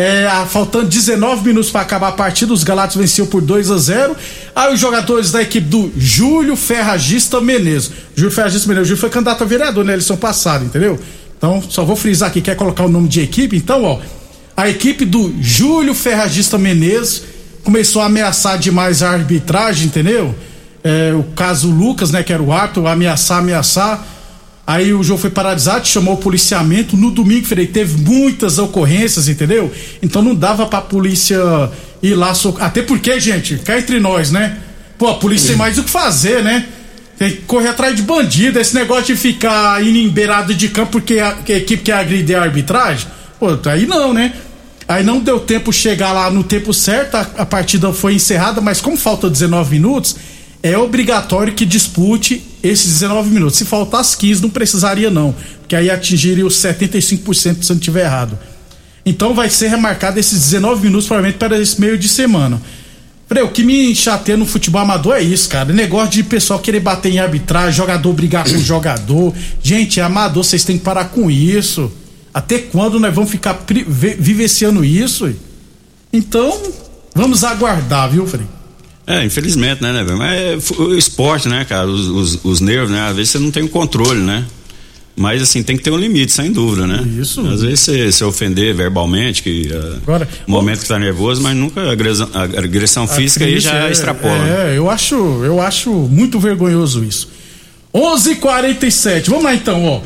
É, 0.00 0.28
faltando 0.46 0.86
19 0.86 1.44
minutos 1.44 1.72
para 1.72 1.80
acabar 1.80 2.10
a 2.10 2.12
partida, 2.12 2.52
os 2.52 2.62
Galácticos 2.62 3.00
venceu 3.00 3.26
por 3.26 3.42
2 3.42 3.68
a 3.68 3.78
0. 3.78 4.16
Aí 4.54 4.72
os 4.72 4.78
jogadores 4.78 5.32
da 5.32 5.42
equipe 5.42 5.66
do 5.66 5.90
Júlio 5.96 6.54
Ferragista 6.54 7.40
Menezes. 7.40 7.90
Júlio 8.14 8.30
Ferragista 8.30 8.68
Menezes, 8.68 8.90
Júlio 8.90 9.00
foi 9.00 9.10
candidato 9.10 9.42
a 9.42 9.44
vereador 9.44 9.84
na 9.84 9.92
eleição 9.94 10.16
passada, 10.16 10.64
entendeu? 10.64 11.00
Então, 11.36 11.60
só 11.68 11.84
vou 11.84 11.96
frisar 11.96 12.28
aqui, 12.28 12.40
quer 12.40 12.54
colocar 12.54 12.84
o 12.84 12.88
nome 12.88 13.08
de 13.08 13.20
equipe? 13.20 13.56
Então, 13.56 13.82
ó, 13.82 13.98
a 14.56 14.68
equipe 14.68 15.04
do 15.04 15.34
Júlio 15.40 15.96
Ferragista 15.96 16.56
Menezes 16.56 17.24
começou 17.64 18.00
a 18.00 18.06
ameaçar 18.06 18.56
demais 18.56 19.02
a 19.02 19.10
arbitragem, 19.10 19.86
entendeu? 19.86 20.32
É, 20.84 21.12
o 21.12 21.24
caso 21.34 21.68
Lucas, 21.68 22.12
né, 22.12 22.22
que 22.22 22.32
era 22.32 22.40
o 22.40 22.52
árbitro, 22.52 22.86
ameaçar, 22.86 23.38
ameaçar. 23.38 24.06
Aí 24.68 24.92
o 24.92 25.02
jogo 25.02 25.18
foi 25.18 25.30
paralisado, 25.30 25.88
chamou 25.88 26.12
o 26.12 26.18
policiamento. 26.18 26.94
No 26.94 27.10
domingo, 27.10 27.46
Frei, 27.46 27.66
teve 27.66 28.02
muitas 28.02 28.58
ocorrências, 28.58 29.26
entendeu? 29.26 29.72
Então 30.02 30.20
não 30.20 30.34
dava 30.34 30.66
pra 30.66 30.82
polícia 30.82 31.40
ir 32.02 32.14
lá. 32.14 32.34
So... 32.34 32.54
Até 32.60 32.82
porque, 32.82 33.18
gente, 33.18 33.56
cá 33.56 33.78
entre 33.78 33.98
nós, 33.98 34.30
né? 34.30 34.58
Pô, 34.98 35.08
a 35.08 35.14
polícia 35.14 35.48
tem 35.48 35.56
mais 35.56 35.78
o 35.78 35.84
que 35.84 35.88
fazer, 35.88 36.42
né? 36.44 36.66
Tem 37.18 37.30
que 37.30 37.36
correr 37.46 37.68
atrás 37.68 37.96
de 37.96 38.02
bandido. 38.02 38.60
Esse 38.60 38.74
negócio 38.74 39.06
de 39.06 39.16
ficar 39.16 39.82
indo 39.82 39.96
em 39.96 40.10
beirada 40.10 40.52
de 40.52 40.68
campo 40.68 40.92
porque 40.92 41.18
a, 41.18 41.38
a 41.48 41.52
equipe 41.52 41.84
quer 41.84 41.94
agredir 41.94 42.36
a 42.36 42.42
arbitragem. 42.42 43.06
Pô, 43.40 43.46
aí 43.70 43.86
não, 43.86 44.12
né? 44.12 44.34
Aí 44.86 45.02
não 45.02 45.18
deu 45.18 45.40
tempo 45.40 45.72
chegar 45.72 46.12
lá 46.12 46.30
no 46.30 46.44
tempo 46.44 46.74
certo, 46.74 47.14
a, 47.14 47.20
a 47.38 47.46
partida 47.46 47.90
foi 47.94 48.14
encerrada, 48.14 48.60
mas 48.60 48.82
como 48.82 48.98
falta 48.98 49.30
19 49.30 49.70
minutos, 49.70 50.14
é 50.62 50.76
obrigatório 50.76 51.54
que 51.54 51.64
dispute 51.64 52.42
esses 52.62 53.00
19 53.00 53.30
minutos. 53.30 53.56
Se 53.56 53.64
faltasse 53.64 54.16
15, 54.16 54.42
não 54.42 54.50
precisaria 54.50 55.10
não, 55.10 55.34
porque 55.60 55.76
aí 55.76 55.90
atingiria 55.90 56.46
os 56.46 56.54
75% 56.54 57.30
se 57.40 57.46
eu 57.46 57.74
não 57.74 57.76
estiver 57.76 58.04
errado. 58.04 58.38
Então 59.06 59.34
vai 59.34 59.48
ser 59.48 59.68
remarcado 59.68 60.18
esses 60.18 60.50
19 60.50 60.82
minutos 60.82 61.06
provavelmente 61.06 61.38
para 61.38 61.58
esse 61.58 61.80
meio 61.80 61.96
de 61.96 62.08
semana. 62.08 62.60
Frei, 63.26 63.42
o 63.42 63.50
que 63.50 63.62
me 63.62 63.94
chateia 63.94 64.38
no 64.38 64.46
futebol 64.46 64.80
amador 64.80 65.14
é 65.14 65.22
isso, 65.22 65.48
cara. 65.48 65.72
Negócio 65.72 66.10
de 66.10 66.22
pessoal 66.22 66.58
querer 66.58 66.80
bater 66.80 67.12
em 67.12 67.18
arbitragem, 67.18 67.72
jogador 67.72 68.12
brigar 68.14 68.44
com 68.44 68.58
jogador. 68.58 69.34
Gente, 69.62 70.00
é 70.00 70.02
amador, 70.02 70.42
vocês 70.42 70.64
têm 70.64 70.78
que 70.78 70.84
parar 70.84 71.06
com 71.06 71.30
isso. 71.30 71.92
Até 72.32 72.58
quando 72.58 72.98
nós 72.98 73.14
vamos 73.14 73.30
ficar 73.30 73.64
vivenciando 74.18 74.82
isso? 74.84 75.30
Então, 76.10 76.58
vamos 77.14 77.44
aguardar, 77.44 78.10
viu, 78.10 78.26
Frei? 78.26 78.46
É, 79.08 79.24
infelizmente, 79.24 79.82
né, 79.82 79.90
né, 79.90 80.04
velho? 80.04 80.18
Mas 80.18 80.38
é 80.38 80.58
o 80.82 80.94
esporte, 80.94 81.48
né, 81.48 81.64
cara? 81.64 81.86
Os, 81.88 82.06
os, 82.06 82.44
os 82.44 82.60
nervos, 82.60 82.90
né? 82.90 83.00
Às 83.08 83.16
vezes 83.16 83.30
você 83.30 83.38
não 83.38 83.50
tem 83.50 83.62
o 83.62 83.68
controle, 83.68 84.20
né? 84.20 84.44
Mas 85.16 85.42
assim, 85.42 85.62
tem 85.62 85.76
que 85.78 85.82
ter 85.82 85.90
um 85.90 85.96
limite, 85.96 86.30
sem 86.30 86.52
dúvida, 86.52 86.86
né? 86.86 87.04
Isso. 87.18 87.40
Às 87.48 87.62
vezes 87.62 87.80
você 87.80 88.12
se 88.12 88.22
ofender 88.22 88.74
verbalmente, 88.74 89.42
que 89.42 89.68
uh, 89.72 89.96
Agora- 90.06 90.28
momento 90.46 90.82
que 90.82 90.86
tá 90.86 90.98
nervoso, 90.98 91.42
mas 91.42 91.56
nunca 91.56 91.90
agressão, 91.90 92.28
a 92.34 92.42
agressão 92.42 93.08
física 93.08 93.44
aí 93.46 93.58
já 93.58 93.88
é, 93.88 93.90
extrapola. 93.90 94.46
É, 94.46 94.76
eu 94.76 94.88
acho, 94.90 95.16
eu 95.42 95.60
acho 95.60 95.90
muito 95.90 96.38
vergonhoso 96.38 97.02
isso. 97.02 97.30
11:47. 97.92 99.28
Vamos 99.30 99.44
lá 99.44 99.54
então, 99.54 99.84
ó. 99.86 100.00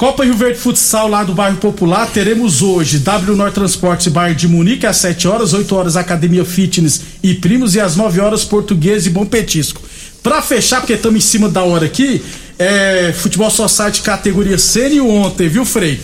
Copa 0.00 0.24
Rio 0.24 0.34
Verde 0.34 0.58
Futsal 0.58 1.08
lá 1.08 1.22
do 1.22 1.34
bairro 1.34 1.58
Popular, 1.58 2.10
teremos 2.10 2.62
hoje 2.62 3.00
W 3.00 3.36
Nor 3.36 3.52
Transportes 3.52 4.06
Bairro 4.10 4.34
de 4.34 4.48
Munique 4.48 4.86
às 4.86 4.96
7 4.96 5.28
horas, 5.28 5.52
8 5.52 5.76
horas 5.76 5.94
Academia 5.94 6.42
Fitness 6.42 7.02
e 7.22 7.34
Primos 7.34 7.74
e 7.74 7.80
às 7.80 7.96
9 7.96 8.18
horas 8.18 8.42
Português 8.42 9.04
e 9.04 9.10
Bom 9.10 9.26
Petisco. 9.26 9.82
Pra 10.22 10.40
fechar, 10.40 10.80
porque 10.80 10.94
estamos 10.94 11.18
em 11.18 11.20
cima 11.28 11.50
da 11.50 11.62
hora 11.64 11.84
aqui, 11.84 12.24
é 12.58 13.12
Futebol 13.14 13.50
Society 13.50 14.00
categoria 14.00 14.56
sênior 14.56 15.06
ontem, 15.06 15.50
viu, 15.50 15.66
Frei? 15.66 16.00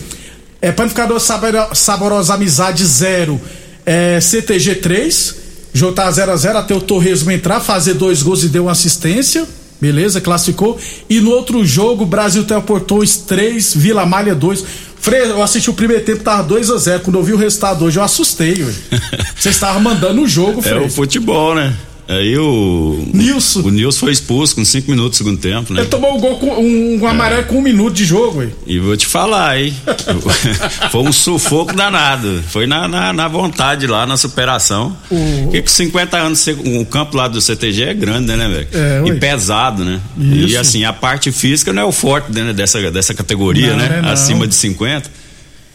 É 0.61 0.71
Panificador 0.71 1.19
Sabor- 1.19 1.75
Saborosa 1.75 2.35
Amizade 2.35 2.85
0, 2.85 3.41
é 3.83 4.21
CTG 4.21 4.75
3, 4.75 5.35
jogo 5.73 5.93
tá 5.93 6.07
0x0 6.07 6.55
até 6.55 6.75
o 6.75 6.81
Torresmo 6.81 7.31
entrar, 7.31 7.59
fazer 7.61 7.95
dois 7.95 8.21
gols 8.21 8.43
e 8.43 8.49
deu 8.49 8.65
uma 8.65 8.73
assistência. 8.73 9.47
Beleza, 9.79 10.19
classificou. 10.19 10.79
E 11.09 11.19
no 11.19 11.31
outro 11.31 11.63
jogo, 11.65 12.05
Brasil 12.05 12.43
teleportou 12.43 12.99
os 12.99 13.17
3, 13.17 13.75
Vila 13.75 14.05
Malha 14.05 14.33
2. 14.33 14.63
Frei, 14.99 15.21
eu 15.21 15.41
assisti 15.41 15.69
o 15.69 15.73
primeiro 15.73 16.03
tempo, 16.03 16.23
tava 16.23 16.43
2 16.43 16.69
a 16.71 16.77
0 16.77 16.99
Quando 17.01 17.17
eu 17.17 17.23
vi 17.23 17.33
o 17.33 17.37
resultado 17.37 17.85
hoje, 17.85 17.97
eu 17.97 18.03
assustei. 18.03 18.65
Você 19.37 19.49
estava 19.49 19.79
mandando 19.79 20.21
o 20.21 20.27
jogo, 20.27 20.61
Frei. 20.61 20.83
É 20.83 20.85
o 20.85 20.89
futebol, 20.89 21.55
né? 21.55 21.73
Aí 22.07 22.37
o. 22.37 23.05
Nilson. 23.13 23.61
O 23.61 23.69
Nilson 23.69 23.99
foi 23.99 24.11
expulso 24.13 24.55
com 24.55 24.63
cinco 24.63 24.89
minutos 24.89 25.19
do 25.19 25.23
segundo 25.23 25.39
tempo, 25.39 25.73
né? 25.73 25.81
Ele 25.81 25.89
tomou 25.89 26.15
um 26.15 26.19
gol 26.19 26.37
com 26.37 26.47
um, 26.47 27.01
um 27.01 27.07
amarelo 27.07 27.41
é. 27.41 27.43
com 27.43 27.57
um 27.57 27.61
minuto 27.61 27.93
de 27.93 28.05
jogo, 28.05 28.39
ué. 28.39 28.49
E 28.65 28.79
vou 28.79 28.95
te 28.95 29.05
falar, 29.05 29.59
hein? 29.59 29.75
foi 30.89 31.01
um 31.01 31.11
sufoco 31.11 31.75
danado. 31.75 32.41
Foi 32.47 32.65
na, 32.65 32.87
na, 32.87 33.11
na 33.11 33.27
vontade 33.27 33.85
lá, 33.87 34.05
na 34.05 34.15
superação. 34.15 34.95
Porque 35.43 35.61
com 35.61 35.67
50 35.67 36.17
anos, 36.17 36.47
o 36.47 36.85
campo 36.85 37.17
lá 37.17 37.27
do 37.27 37.41
CTG 37.41 37.83
é 37.83 37.93
grande, 37.93 38.33
né, 38.35 38.47
velho? 38.47 38.67
É, 38.73 39.03
e 39.05 39.19
pesado, 39.19 39.83
né? 39.83 39.99
Isso. 40.17 40.47
E 40.47 40.57
assim, 40.57 40.85
a 40.85 40.93
parte 40.93 41.31
física 41.31 41.73
não 41.73 41.81
é 41.81 41.85
o 41.85 41.91
forte 41.91 42.31
né, 42.31 42.53
dessa, 42.53 42.89
dessa 42.89 43.13
categoria, 43.13 43.71
não, 43.71 43.77
né? 43.77 44.01
É 44.05 44.11
Acima 44.11 44.47
de 44.47 44.55
50. 44.55 45.26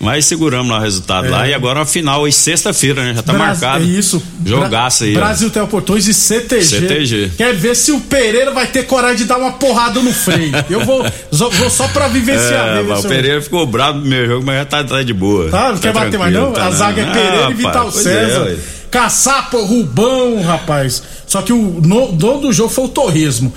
Mas 0.02 0.24
seguramos 0.24 0.68
lá 0.68 0.78
o 0.78 0.80
resultado 0.80 1.28
é. 1.28 1.30
lá 1.30 1.48
e 1.48 1.54
agora 1.54 1.82
a 1.82 1.86
final 1.86 2.22
hoje 2.22 2.34
sexta-feira, 2.34 3.04
né? 3.04 3.14
Já 3.14 3.22
tá 3.22 3.32
marcado. 3.32 3.84
Isso. 3.84 4.20
Jogaço 4.44 5.04
aí. 5.04 5.14
Brasil 5.14 5.48
tem 5.48 5.64
Portões 5.64 6.08
e 6.08 6.12
CTG. 6.12 6.64
CTG. 6.64 7.30
Quer 7.36 7.54
ver 7.54 7.76
se 7.76 7.92
o 7.92 8.00
Pereira 8.00 8.50
vai 8.50 8.66
ter 8.66 8.82
coragem 8.82 9.18
de 9.18 9.24
dar 9.26 9.38
uma 9.38 9.52
porrada 9.52 10.00
no 10.00 10.12
freio. 10.12 10.52
Eu 10.68 10.84
vou, 10.84 11.06
vou 11.30 11.70
só 11.70 11.86
pra 11.86 12.08
vivenciar. 12.08 12.78
É, 12.78 12.80
o 12.80 13.02
Pereira 13.04 13.40
ficou 13.40 13.64
bravo 13.64 14.00
no 14.00 14.06
meu 14.06 14.26
jogo, 14.26 14.44
mas 14.44 14.56
já 14.56 14.64
tá, 14.64 14.82
tá 14.82 15.04
de 15.04 15.14
boa. 15.14 15.48
Tá, 15.48 15.68
não 15.68 15.74
tá 15.76 15.80
quer 15.80 15.92
bater 15.92 16.18
mais 16.18 16.34
não? 16.34 16.52
Tá 16.52 16.62
a 16.62 16.64
não. 16.64 16.72
zaga 16.76 17.00
é 17.00 17.04
Pereira 17.04 17.46
ah, 17.46 17.50
e 17.50 17.54
Vital 17.54 17.86
rapaz, 17.86 17.94
César. 17.94 18.48
É, 18.48 18.56
Caçapa, 18.90 19.58
Rubão, 19.58 20.42
rapaz. 20.42 21.00
Só 21.28 21.42
que 21.42 21.52
o 21.52 21.80
dono 21.80 22.40
do 22.40 22.52
jogo 22.52 22.70
foi 22.70 22.84
o 22.86 22.88
Torresmo. 22.88 23.54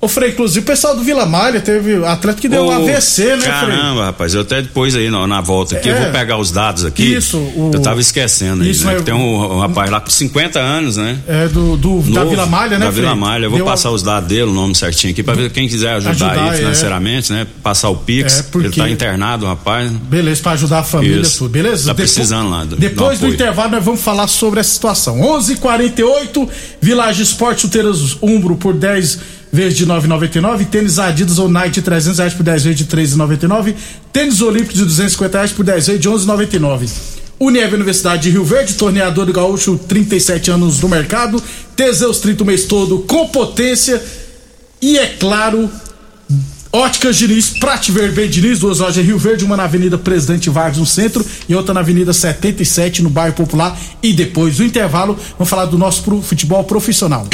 Ô 0.00 0.06
Frei, 0.06 0.30
inclusive 0.30 0.60
o 0.60 0.62
pessoal 0.62 0.94
do 0.94 1.02
Vila 1.02 1.26
Malha 1.26 1.60
teve 1.60 2.04
atleta 2.04 2.40
que 2.40 2.48
deu 2.48 2.66
um 2.66 2.70
AVC, 2.70 3.24
né, 3.24 3.40
Frei? 3.40 3.52
Caramba, 3.52 4.04
rapaz, 4.04 4.32
eu 4.32 4.42
até 4.42 4.62
depois 4.62 4.94
aí 4.94 5.10
na, 5.10 5.26
na 5.26 5.40
volta 5.40 5.76
aqui, 5.76 5.88
é, 5.88 5.92
eu 5.92 6.02
vou 6.02 6.12
pegar 6.12 6.38
os 6.38 6.52
dados 6.52 6.84
aqui. 6.84 7.16
Isso. 7.16 7.36
O, 7.36 7.72
eu 7.74 7.82
tava 7.82 8.00
esquecendo 8.00 8.64
isso, 8.64 8.88
aí, 8.88 8.94
né, 8.94 9.00
é, 9.00 9.02
tem 9.02 9.12
um, 9.12 9.56
um, 9.56 9.58
rapaz 9.58 9.90
lá 9.90 10.00
com 10.00 10.08
50 10.08 10.60
anos, 10.60 10.96
né? 10.96 11.18
É, 11.26 11.48
do, 11.48 11.76
do 11.76 11.88
Novo, 11.88 12.12
da 12.12 12.24
Vila 12.24 12.46
Malha, 12.46 12.78
né, 12.78 12.84
Da 12.84 12.92
Vila 12.92 13.16
Malha, 13.16 13.46
eu 13.46 13.50
vou 13.50 13.58
deu 13.58 13.66
passar 13.66 13.88
a... 13.88 13.92
os 13.92 14.02
dados 14.04 14.28
dele, 14.28 14.42
o 14.42 14.54
nome 14.54 14.72
certinho 14.76 15.12
aqui, 15.12 15.24
pra 15.24 15.34
ver 15.34 15.50
quem 15.50 15.66
quiser 15.66 15.94
ajudar, 15.94 16.10
ajudar 16.10 16.44
aí 16.44 16.50
é. 16.50 16.58
financeiramente, 16.58 17.32
é. 17.32 17.36
né? 17.36 17.46
Passar 17.60 17.88
o 17.88 17.96
Pix, 17.96 18.38
é 18.38 18.42
porque... 18.44 18.68
ele 18.68 18.76
tá 18.76 18.88
internado, 18.88 19.46
rapaz. 19.46 19.90
Beleza, 19.90 20.40
pra 20.40 20.52
ajudar 20.52 20.78
a 20.78 20.84
família, 20.84 21.22
isso. 21.22 21.38
tudo, 21.38 21.50
beleza? 21.50 21.86
Tá 21.86 21.92
depois, 21.92 22.12
precisando 22.12 22.50
lá. 22.50 22.64
Do, 22.64 22.76
depois 22.76 23.18
do, 23.18 23.26
do 23.26 23.34
intervalo 23.34 23.72
nós 23.72 23.84
vamos 23.84 24.00
falar 24.00 24.28
sobre 24.28 24.60
essa 24.60 24.70
situação. 24.70 25.18
11:48 25.18 25.50
h 25.50 25.56
48 25.56 26.50
Village 26.80 27.22
Esporte 27.22 27.62
Chuteiras 27.62 28.16
Umbro 28.22 28.54
por 28.54 28.74
10 28.74 29.37
vezes 29.52 29.78
de 29.78 29.86
9,99. 29.86 30.66
Tênis 30.66 30.98
Adidas 30.98 31.38
ou 31.38 31.48
Nike 31.48 31.80
300 31.80 32.18
reais 32.18 32.34
por 32.34 32.42
10 32.42 32.64
vezes 32.64 32.78
de 32.78 32.84
3,99. 32.86 33.74
Tênis 34.12 34.40
Olímpico 34.40 34.74
de 34.74 34.84
250 34.84 35.38
reais 35.38 35.52
por 35.52 35.64
10 35.64 35.86
vezes 35.86 36.00
de 36.00 36.08
11,99. 36.08 36.90
Unieve 37.40 37.76
Universidade 37.76 38.22
de 38.22 38.30
Rio 38.30 38.44
Verde, 38.44 38.74
torneador 38.74 39.24
do 39.24 39.32
gaúcho, 39.32 39.78
37 39.78 40.50
anos 40.50 40.80
no 40.80 40.88
mercado. 40.88 41.42
Teseus 41.76 42.18
30 42.18 42.42
o 42.42 42.46
mês 42.46 42.64
todo 42.64 43.00
com 43.00 43.28
potência. 43.28 44.02
E 44.82 44.98
é 44.98 45.06
claro, 45.06 45.70
Óticas 46.72 47.16
Diniz, 47.16 47.50
Prate 47.50 47.90
Ver 47.90 48.28
Diniz, 48.28 48.58
duas 48.58 48.78
lojas 48.80 48.98
em 48.98 49.06
Rio 49.06 49.18
Verde, 49.18 49.44
uma 49.44 49.56
na 49.56 49.64
Avenida 49.64 49.96
Presidente 49.96 50.50
Vargas 50.50 50.78
no 50.78 50.86
centro 50.86 51.24
e 51.48 51.54
outra 51.54 51.72
na 51.72 51.80
Avenida 51.80 52.12
77 52.12 53.02
no 53.02 53.08
bairro 53.08 53.34
Popular. 53.34 53.78
E 54.02 54.12
depois 54.12 54.56
do 54.56 54.64
intervalo, 54.64 55.18
vamos 55.38 55.48
falar 55.48 55.64
do 55.64 55.78
nosso 55.78 56.02
futebol 56.22 56.62
profissional. 56.64 57.26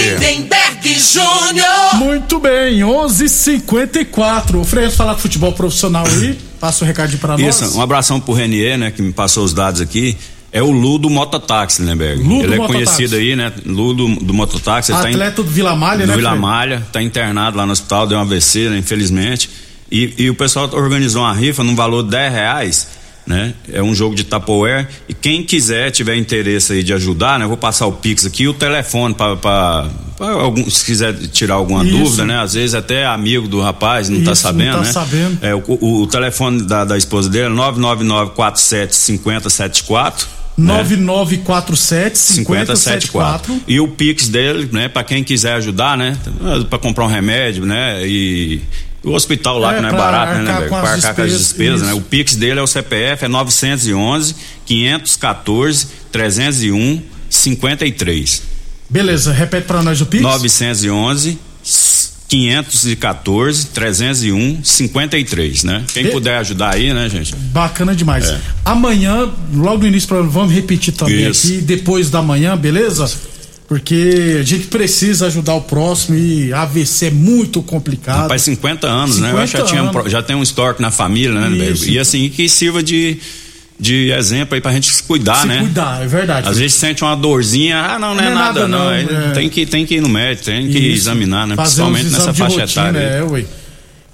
Júnior. 0.92 1.94
Muito 1.94 2.38
bem, 2.38 2.80
11:54. 2.82 4.60
O 4.60 4.64
Freire 4.64 4.92
falar 4.92 5.14
do 5.14 5.20
futebol 5.20 5.52
profissional 5.52 6.04
aí, 6.06 6.38
passa 6.60 6.84
o 6.84 6.84
um 6.84 6.88
recadinho 6.88 7.18
para 7.18 7.38
nós. 7.38 7.62
Isso, 7.62 7.78
um 7.78 7.80
abração 7.80 8.20
pro 8.20 8.34
Renier, 8.34 8.76
né, 8.76 8.90
que 8.90 9.00
me 9.00 9.12
passou 9.12 9.44
os 9.44 9.52
dados 9.52 9.80
aqui. 9.80 10.16
É 10.52 10.62
o 10.62 10.70
Lu 10.70 10.98
do 10.98 11.10
Mototáxi, 11.10 11.82
Lemberg. 11.82 12.22
Lu 12.22 12.42
Ele 12.42 12.54
é 12.54 12.58
conhecido 12.58 13.16
aí, 13.16 13.34
né? 13.34 13.52
Lu 13.66 13.92
do, 13.92 14.06
do 14.14 14.32
Mototáxi. 14.32 14.92
Atleta 14.92 15.18
tá 15.18 15.42
in... 15.42 15.44
do 15.44 15.50
Vila 15.50 15.74
Malha, 15.74 16.06
do 16.06 16.10
né? 16.10 16.16
Vila 16.16 16.36
Malha, 16.36 16.86
tá 16.92 17.02
internado 17.02 17.56
lá 17.56 17.66
no 17.66 17.72
hospital, 17.72 18.06
deu 18.06 18.18
um 18.18 18.20
AVC, 18.20 18.68
né, 18.68 18.78
infelizmente. 18.78 19.50
E, 19.90 20.14
e 20.16 20.30
o 20.30 20.34
pessoal 20.34 20.70
organizou 20.72 21.22
uma 21.22 21.34
rifa 21.34 21.64
num 21.64 21.74
valor 21.74 22.04
de 22.04 22.10
10 22.10 22.32
reais 22.32 22.88
né? 23.26 23.54
É 23.72 23.82
um 23.82 23.94
jogo 23.94 24.14
de 24.14 24.24
Tupperware 24.24 24.86
e 25.08 25.14
quem 25.14 25.42
quiser, 25.42 25.90
tiver 25.90 26.16
interesse 26.16 26.74
aí 26.74 26.82
de 26.82 26.92
ajudar, 26.92 27.38
né? 27.38 27.44
Eu 27.44 27.48
vou 27.48 27.56
passar 27.56 27.86
o 27.86 27.92
Pix 27.92 28.26
aqui, 28.26 28.46
o 28.46 28.54
telefone 28.54 29.14
para 29.14 29.88
algum, 30.18 30.68
se 30.68 30.84
quiser 30.84 31.14
tirar 31.28 31.54
alguma 31.54 31.84
Isso. 31.84 31.96
dúvida, 31.96 32.24
né? 32.24 32.38
Às 32.38 32.54
vezes 32.54 32.74
até 32.74 33.06
amigo 33.06 33.48
do 33.48 33.60
rapaz 33.60 34.08
não 34.08 34.22
tá 34.22 34.32
Isso, 34.32 34.42
tá 34.42 34.48
sabendo, 34.48 34.72
não 34.72 34.78
tá 34.80 34.86
né? 34.86 34.92
Sabendo. 34.92 35.38
É, 35.40 35.54
o, 35.54 35.62
o, 35.66 36.02
o 36.02 36.06
telefone 36.06 36.62
da, 36.62 36.84
da 36.84 36.98
esposa 36.98 37.28
dele 37.30 37.46
é 37.46 37.48
999 37.48 38.32
47 38.32 38.94
5074 38.94 40.44
9947 40.56 42.16
5074 42.16 43.60
e 43.66 43.80
o 43.80 43.88
Pix 43.88 44.28
dele, 44.28 44.68
né, 44.70 44.88
para 44.88 45.02
quem 45.02 45.24
quiser 45.24 45.54
ajudar, 45.54 45.98
né, 45.98 46.16
para 46.70 46.78
comprar 46.78 47.04
um 47.04 47.08
remédio, 47.08 47.66
né, 47.66 48.06
e 48.06 48.60
o 49.04 49.12
hospital 49.12 49.58
lá, 49.58 49.72
é, 49.72 49.76
que 49.76 49.82
não 49.82 49.88
é 49.90 49.92
barato, 49.92 50.38
né, 50.38 50.44
né, 50.44 50.68
Para 50.68 50.92
arcar 50.92 51.14
com 51.14 51.22
as 51.22 51.30
despesas, 51.30 51.86
né? 51.86 51.92
O 51.92 52.00
Pix 52.00 52.36
dele 52.36 52.58
é 52.58 52.62
o 52.62 52.66
CPF, 52.66 53.24
é 53.24 53.28
911 53.28 54.34
514 54.66 55.86
301 56.10 57.02
53. 57.28 58.42
Beleza, 58.88 59.32
repete 59.32 59.66
para 59.66 59.82
nós 59.82 60.00
o 60.00 60.06
Pix. 60.06 60.22
911 60.22 61.38
514 62.28 63.66
301 63.66 64.64
53, 64.64 65.64
né? 65.64 65.84
Quem 65.92 66.10
puder 66.10 66.38
ajudar 66.38 66.74
aí, 66.74 66.92
né, 66.92 67.08
gente? 67.08 67.34
Bacana 67.36 67.94
demais. 67.94 68.28
É. 68.28 68.40
Amanhã, 68.64 69.30
logo 69.52 69.82
no 69.82 69.86
início, 69.86 70.08
vamos 70.30 70.52
repetir 70.52 70.94
também 70.94 71.28
Isso. 71.28 71.46
aqui, 71.46 71.58
depois 71.58 72.10
da 72.10 72.22
manhã, 72.22 72.56
beleza? 72.56 73.10
Porque 73.66 74.38
a 74.40 74.42
gente 74.42 74.66
precisa 74.66 75.26
ajudar 75.26 75.54
o 75.54 75.62
próximo 75.62 76.16
e 76.16 76.52
AVC 76.52 77.06
é 77.06 77.10
muito 77.10 77.62
complicado. 77.62 78.28
Faz 78.28 78.42
50 78.42 78.86
anos, 78.86 79.16
50 79.16 79.34
né? 79.34 79.42
Eu 79.42 79.46
já, 79.46 79.62
tinha 79.62 79.82
um, 79.82 80.08
já 80.08 80.22
tem 80.22 80.36
um 80.36 80.42
histórico 80.42 80.82
na 80.82 80.90
família, 80.90 81.32
né? 81.32 81.68
Isso. 81.68 81.88
E 81.88 81.98
assim, 81.98 82.28
que 82.28 82.46
sirva 82.46 82.82
de, 82.82 83.18
de 83.80 84.10
exemplo 84.10 84.54
aí 84.54 84.60
pra 84.60 84.70
gente 84.70 84.92
se 84.92 85.02
cuidar, 85.02 85.40
se 85.40 85.46
né? 85.46 85.60
cuidar, 85.60 86.02
é 86.02 86.06
verdade. 86.06 86.46
Às 86.46 86.58
vezes 86.58 86.74
sente 86.74 87.02
uma 87.02 87.16
dorzinha, 87.16 87.78
ah, 87.78 87.98
não, 87.98 88.14
não, 88.14 88.22
é, 88.22 88.24
não 88.26 88.32
é 88.32 88.34
nada, 88.34 88.68
nada, 88.68 88.68
não. 88.68 88.84
não. 88.84 89.30
É. 89.30 89.32
Tem, 89.32 89.48
que, 89.48 89.64
tem 89.64 89.86
que 89.86 89.94
ir 89.94 90.00
no 90.02 90.10
médico, 90.10 90.44
tem 90.44 90.68
que 90.68 90.78
Isso. 90.78 91.08
examinar, 91.08 91.46
né? 91.46 91.56
Fazer 91.56 91.82
Principalmente 91.82 92.10
nessa 92.10 92.34
faixa 92.34 92.60
rotina, 92.60 92.88
etária. 92.90 92.98
É, 92.98 93.22
ué. 93.22 93.44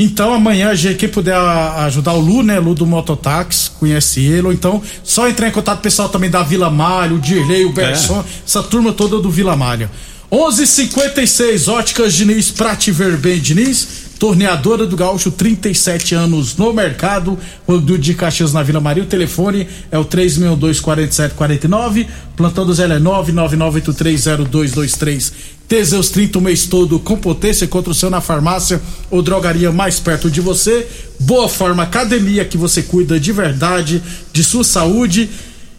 Então 0.03 0.33
amanhã, 0.33 0.73
quem 0.99 1.11
puder 1.11 1.37
ajudar 1.37 2.15
o 2.15 2.21
Lu, 2.21 2.43
né? 2.43 2.59
Lu 2.59 2.75
do 2.75 2.87
Mototáxi, 2.87 3.71
conhece 3.73 4.25
ele, 4.25 4.47
ou 4.47 4.53
então 4.53 4.81
só 5.05 5.29
entrar 5.29 5.47
em 5.47 5.51
contato 5.51 5.77
com 5.77 5.81
o 5.81 5.83
pessoal 5.83 6.09
também 6.09 6.31
da 6.31 6.43
Vila 6.43 6.71
Malha, 6.71 7.13
o 7.13 7.19
Dirley, 7.19 7.67
o 7.67 7.73
Berson, 7.73 8.21
é. 8.21 8.25
essa 8.47 8.63
turma 8.63 8.95
toda 8.95 9.19
do 9.19 9.31
Vila 9.31 9.55
Malha. 9.55 9.91
11:56 10.33 11.69
Óticas 11.69 12.15
Diniz, 12.15 12.51
Prate 12.51 12.91
Verben 12.91 13.39
Diniz, 13.39 13.87
torneadora 14.19 14.87
do 14.87 14.97
Gaúcho, 14.97 15.31
37 15.31 16.15
anos 16.15 16.57
no 16.57 16.73
mercado, 16.73 17.39
Rodul 17.69 17.99
de 17.99 18.15
Caxias 18.15 18.55
na 18.55 18.63
Vila 18.63 18.81
Maria. 18.81 19.03
O 19.03 19.07
telefone 19.07 19.69
é 19.91 19.99
o 19.99 20.05
362-4749, 20.07 22.07
plantão 22.35 22.65
do 22.65 22.73
Zé 22.73 22.85
é 22.85 22.99
999830223. 22.99 25.60
Teseus 25.71 26.11
30 26.11 26.37
o 26.37 26.43
mês 26.43 26.67
todo 26.67 26.99
com 26.99 27.17
potência 27.17 27.65
contra 27.65 27.93
o 27.93 27.95
seu 27.95 28.11
na 28.11 28.21
farmácia 28.21 28.83
ou 29.09 29.23
drogaria 29.23 29.71
mais 29.71 30.01
perto 30.01 30.29
de 30.29 30.41
você. 30.41 30.85
Boa 31.21 31.49
Forma 31.49 31.85
Academia 31.85 32.45
que 32.45 32.59
você 32.59 32.83
cuida 32.83 33.21
de 33.21 33.31
verdade 33.31 34.03
de 34.33 34.43
sua 34.43 34.65
saúde. 34.65 35.31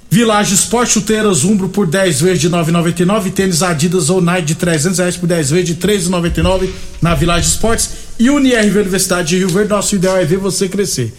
Village 0.10 0.54
Esporte 0.54 0.94
Chuteiras 0.94 1.44
Umbro 1.44 1.68
por 1.68 1.86
10 1.86 2.22
vezes 2.22 2.40
de 2.40 2.50
9,99. 2.50 3.34
Tênis 3.34 3.62
Adidas 3.62 4.10
ou 4.10 4.22
Nike 4.22 4.48
de 4.48 4.56
300 4.56 4.98
reais 4.98 5.18
por 5.18 5.28
10 5.28 5.50
vezes 5.50 5.66
de 5.66 5.76
3,99 5.76 6.70
na 7.02 7.14
Village 7.14 7.50
Esportes. 7.50 7.90
E 8.18 8.30
UniRV 8.30 8.80
Universidade 8.80 9.28
de 9.28 9.40
Rio 9.40 9.50
Verde. 9.50 9.72
Nosso 9.72 9.94
ideal 9.94 10.16
é 10.16 10.24
ver 10.24 10.38
você 10.38 10.70
crescer. 10.70 11.14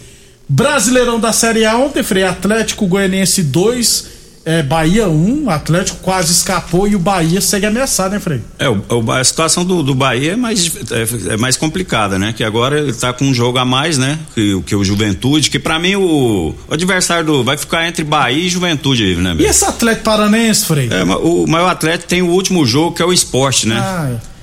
Brasileirão 0.49 1.19
da 1.19 1.31
Série 1.31 1.63
A 1.63 1.77
ontem, 1.77 2.01
Frei 2.01 2.23
Atlético 2.23 2.87
Goianiense 2.87 3.43
2 3.43 4.12
é, 4.45 4.61
Bahia 4.61 5.07
1, 5.07 5.43
um, 5.43 5.49
Atlético 5.49 5.99
quase 6.01 6.33
escapou 6.33 6.85
e 6.85 6.95
o 6.95 6.99
Bahia 6.99 7.39
segue 7.39 7.65
ameaçado, 7.65 8.11
né, 8.11 8.19
Frei? 8.19 8.41
É, 8.59 8.67
o, 8.67 9.11
a 9.11 9.23
situação 9.23 9.63
do, 9.63 9.81
do 9.81 9.95
Bahia 9.95 10.33
é 10.33 10.35
mais, 10.35 10.71
é, 10.91 11.33
é, 11.33 11.37
mais 11.37 11.55
complicada, 11.55 12.19
né? 12.19 12.33
Que 12.33 12.43
agora 12.43 12.77
ele 12.77 12.91
tá 12.91 13.13
com 13.13 13.25
um 13.25 13.33
jogo 13.33 13.57
a 13.57 13.63
mais, 13.63 13.97
né? 13.97 14.19
Que, 14.35 14.61
que 14.63 14.75
o 14.75 14.83
Juventude, 14.83 15.49
que 15.49 15.59
para 15.59 15.79
mim 15.79 15.95
o, 15.95 16.53
o, 16.67 16.73
adversário 16.73 17.25
do. 17.25 17.43
vai 17.43 17.57
ficar 17.57 17.87
entre 17.87 18.03
Bahia 18.03 18.45
e 18.45 18.49
Juventude, 18.49 19.15
né? 19.15 19.33
E 19.39 19.45
esse 19.45 19.63
Atlético 19.63 20.03
Paranense, 20.03 20.65
Frei? 20.65 20.89
É, 20.91 21.03
o 21.03 21.47
maior 21.47 21.69
Atlético 21.69 22.09
tem 22.09 22.21
o 22.21 22.27
último 22.27 22.65
jogo 22.65 22.95
que 22.95 23.01
é 23.01 23.05
o 23.05 23.13
esporte, 23.13 23.67
né? 23.67 23.79
Ah, 23.81 24.11
é. 24.13 24.33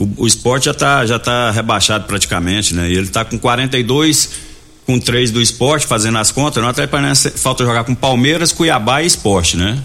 O, 0.00 0.22
o 0.22 0.26
esporte 0.28 0.66
já 0.66 0.74
tá, 0.74 1.04
já 1.04 1.18
tá 1.18 1.50
rebaixado 1.50 2.04
praticamente, 2.04 2.74
né? 2.74 2.88
E 2.88 2.96
ele 2.96 3.08
tá 3.08 3.24
com 3.24 3.36
42 3.36 4.47
com 4.88 4.98
três 4.98 5.30
do 5.30 5.38
esporte, 5.38 5.86
fazendo 5.86 6.16
as 6.16 6.32
contas, 6.32 6.62
não 6.62 6.70
até 6.70 6.86
Paranaense 6.86 7.28
falta 7.32 7.62
jogar 7.62 7.84
com 7.84 7.94
Palmeiras, 7.94 8.52
Cuiabá 8.52 9.02
e 9.02 9.06
esporte, 9.06 9.54
né? 9.54 9.78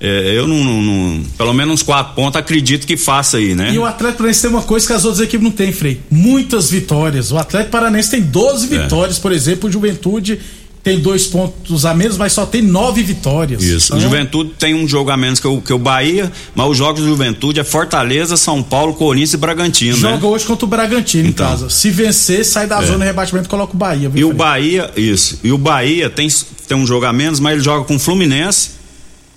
É, 0.00 0.32
eu 0.34 0.46
não, 0.46 0.64
não, 0.64 0.80
não, 0.80 1.24
Pelo 1.36 1.52
menos 1.52 1.74
uns 1.74 1.82
quatro 1.82 2.14
pontos 2.14 2.40
acredito 2.40 2.86
que 2.86 2.96
faça 2.96 3.36
aí, 3.36 3.54
né? 3.54 3.70
E 3.74 3.78
o 3.78 3.84
Atlético 3.84 4.18
Paranaense 4.18 4.40
tem 4.40 4.50
uma 4.50 4.62
coisa 4.62 4.86
que 4.86 4.94
as 4.94 5.04
outras 5.04 5.22
equipes 5.22 5.44
não 5.44 5.50
têm, 5.50 5.72
Frei. 5.72 6.00
Muitas 6.10 6.70
vitórias. 6.70 7.32
O 7.32 7.36
Atlético 7.36 7.70
Paranaense 7.70 8.10
tem 8.10 8.22
12 8.22 8.74
é. 8.74 8.82
vitórias, 8.82 9.18
por 9.18 9.30
exemplo, 9.30 9.68
o 9.68 9.72
Juventude 9.72 10.40
tem 10.86 11.00
dois 11.00 11.26
pontos 11.26 11.84
a 11.84 11.92
menos, 11.92 12.16
mas 12.16 12.32
só 12.32 12.46
tem 12.46 12.62
nove 12.62 13.02
vitórias. 13.02 13.60
Isso. 13.60 13.96
O 13.96 13.98
Juventude 13.98 14.52
tem 14.56 14.72
um 14.72 14.86
jogo 14.86 15.10
a 15.10 15.16
menos 15.16 15.40
que 15.40 15.48
o, 15.48 15.60
que 15.60 15.72
o 15.72 15.78
Bahia, 15.80 16.30
mas 16.54 16.70
os 16.70 16.76
jogos 16.78 17.00
do 17.02 17.08
Juventude 17.08 17.58
é 17.58 17.64
Fortaleza, 17.64 18.36
São 18.36 18.62
Paulo, 18.62 18.94
Corinthians 18.94 19.32
e 19.34 19.36
Bragantino. 19.36 19.96
Joga 19.96 20.16
né? 20.18 20.22
hoje 20.28 20.44
contra 20.44 20.64
o 20.64 20.68
Bragantino 20.68 21.28
Então. 21.28 21.44
em 21.44 21.50
casa. 21.50 21.68
Se 21.70 21.90
vencer, 21.90 22.44
sai 22.44 22.68
da 22.68 22.80
zona 22.82 23.00
de 23.00 23.04
rebatimento 23.06 23.48
e 23.48 23.50
coloca 23.50 23.74
o 23.74 23.76
Bahia. 23.76 24.08
viu, 24.08 24.28
E 24.28 24.30
o? 24.30 24.32
Bahia, 24.32 24.88
isso. 24.96 25.40
E 25.42 25.50
o 25.50 25.58
Bahia 25.58 26.08
tem, 26.08 26.28
tem 26.68 26.76
um 26.76 26.86
jogo 26.86 27.04
a 27.04 27.12
menos, 27.12 27.40
mas 27.40 27.54
ele 27.54 27.64
joga 27.64 27.84
com 27.84 27.96
o 27.96 27.98
Fluminense, 27.98 28.70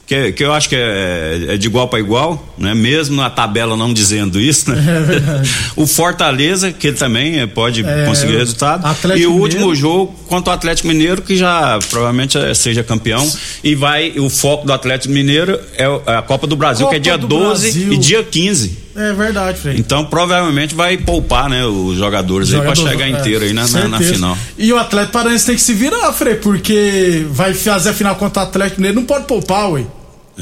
que, 0.10 0.32
que 0.32 0.44
eu 0.44 0.52
acho 0.52 0.68
que 0.68 0.76
é, 0.76 1.46
é 1.50 1.58
de 1.58 1.68
igual 1.68 1.88
para 1.88 2.00
igual, 2.00 2.44
né? 2.58 2.74
Mesmo 2.74 3.16
na 3.18 3.30
tabela 3.30 3.78
não 3.78 3.94
dizendo 3.94 4.42
isso, 4.42 4.72
né? 4.72 4.76
É 5.40 5.42
o 5.80 5.86
Fortaleza, 5.86 6.72
que 6.72 6.88
ele 6.88 6.98
também 6.98 7.40
eh, 7.40 7.46
pode 7.46 7.86
É, 7.86 8.06
conseguir 8.06 8.36
resultado. 8.38 8.86
Atlético 8.88 9.22
e 9.22 9.28
o 9.28 9.34
Mineiro. 9.34 9.44
último 9.44 9.76
jogo 9.76 10.14
contra 10.28 10.50
o 10.52 10.54
Atlético 10.56 10.88
Mineiro, 10.88 11.22
que 11.22 11.38
já 11.38 11.78
provavelmente 11.92 12.38
eh, 12.40 12.54
seja 12.56 12.84
campeão. 12.84 13.26
E 13.64 13.76
vai, 13.76 14.14
o 14.18 14.30
foco 14.32 14.66
do 14.66 14.74
Atlético 14.74 15.14
Mineiro 15.14 15.60
é 15.78 15.86
a 16.18 16.24
Copa 16.24 16.48
do 16.48 16.56
Brasil, 16.56 16.88
que 16.88 16.96
é 16.96 16.98
Copa 16.98 17.04
dia 17.04 17.18
do 17.18 17.28
12 17.28 17.62
Brasil. 17.72 17.94
e 17.94 17.98
dia 17.98 18.24
15. 18.24 18.78
É 18.96 19.14
verdade, 19.14 19.60
Frei. 19.60 19.76
Então 19.78 20.04
provavelmente 20.06 20.74
vai 20.74 20.98
poupar, 20.98 21.48
né, 21.50 21.64
os 21.66 21.98
jogadores 21.98 22.52
aí 22.52 22.60
para 22.62 22.74
chegar 22.76 23.06
é, 23.06 23.10
inteiro 23.12 23.46
aí 23.46 23.54
na, 23.54 23.68
na- 23.68 23.88
na 23.88 24.00
final. 24.00 24.36
E 24.58 24.74
o 24.74 24.78
Atlético 24.80 25.14
Paranaense 25.14 25.46
tem 25.46 25.56
que 25.56 25.62
se 25.62 25.74
virar, 25.76 26.12
Frei, 26.14 26.34
porque 26.36 27.26
vai 27.30 27.54
fazer 27.54 27.90
a 27.90 27.94
final 27.94 28.16
contra 28.16 28.42
o 28.42 28.46
Atlético 28.48 28.82
Mineiro, 28.82 29.00
não 29.00 29.06
pode 29.06 29.26
poupar, 29.26 29.70
ué. 29.72 29.84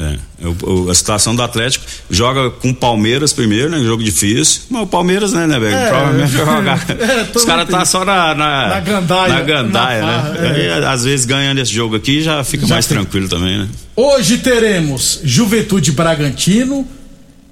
É, 0.00 0.16
o- 0.64 0.88
a 0.88 0.94
situação 0.94 1.34
do 1.34 1.42
Atlético 1.42 1.84
joga 2.08 2.50
com 2.50 2.70
o 2.70 2.74
Palmeiras 2.74 3.32
primeiro, 3.32 3.68
né? 3.68 3.80
Jogo 3.82 4.02
difícil. 4.02 4.62
Mas 4.70 4.82
o 4.82 4.86
Palmeiras, 4.86 5.32
né, 5.32 5.46
né, 5.46 5.58
velho? 5.58 5.74
É. 5.74 5.88
Provavelmente 5.88 6.32
vai 6.36 6.56
jogar. 6.56 6.86
É, 7.00 7.26
Os 7.36 7.44
caras 7.44 7.68
tá 7.68 7.84
só 7.84 8.04
na, 8.04 8.34
na, 8.34 8.68
Na 8.68 8.80
gandaia, 8.80 9.34
na 9.34 9.40
gandaia, 9.40 10.00
na 10.02 10.22
farra, 10.22 10.28
né? 10.34 10.66
é. 10.68 10.72
Aí, 10.76 10.84
às 10.84 11.04
vezes 11.04 11.26
ganhando 11.26 11.58
esse 11.60 11.72
jogo 11.72 11.96
aqui 11.96 12.22
já 12.22 12.44
fica 12.44 12.64
Já 12.66 12.74
mais 12.76 12.86
tem. 12.86 12.96
tranquilo 12.96 13.28
também, 13.28 13.58
né? 13.58 13.68
Hoje 13.96 14.38
teremos 14.38 15.20
Juventude 15.24 15.90
Bragantino, 15.90 16.86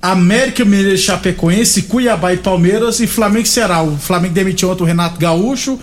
América 0.00 0.64
Mineiro 0.64 0.96
Chapecoense, 0.98 1.82
Cuiabá 1.82 2.32
e 2.32 2.36
Palmeiras 2.36 3.00
e 3.00 3.06
Flamengo 3.08 3.46
Ceará. 3.48 3.82
O 3.82 3.96
Flamengo 3.96 4.34
demitiu 4.34 4.70
ontem 4.70 4.82
o 4.84 4.86
Renato 4.86 5.18
Gaúcho. 5.18 5.78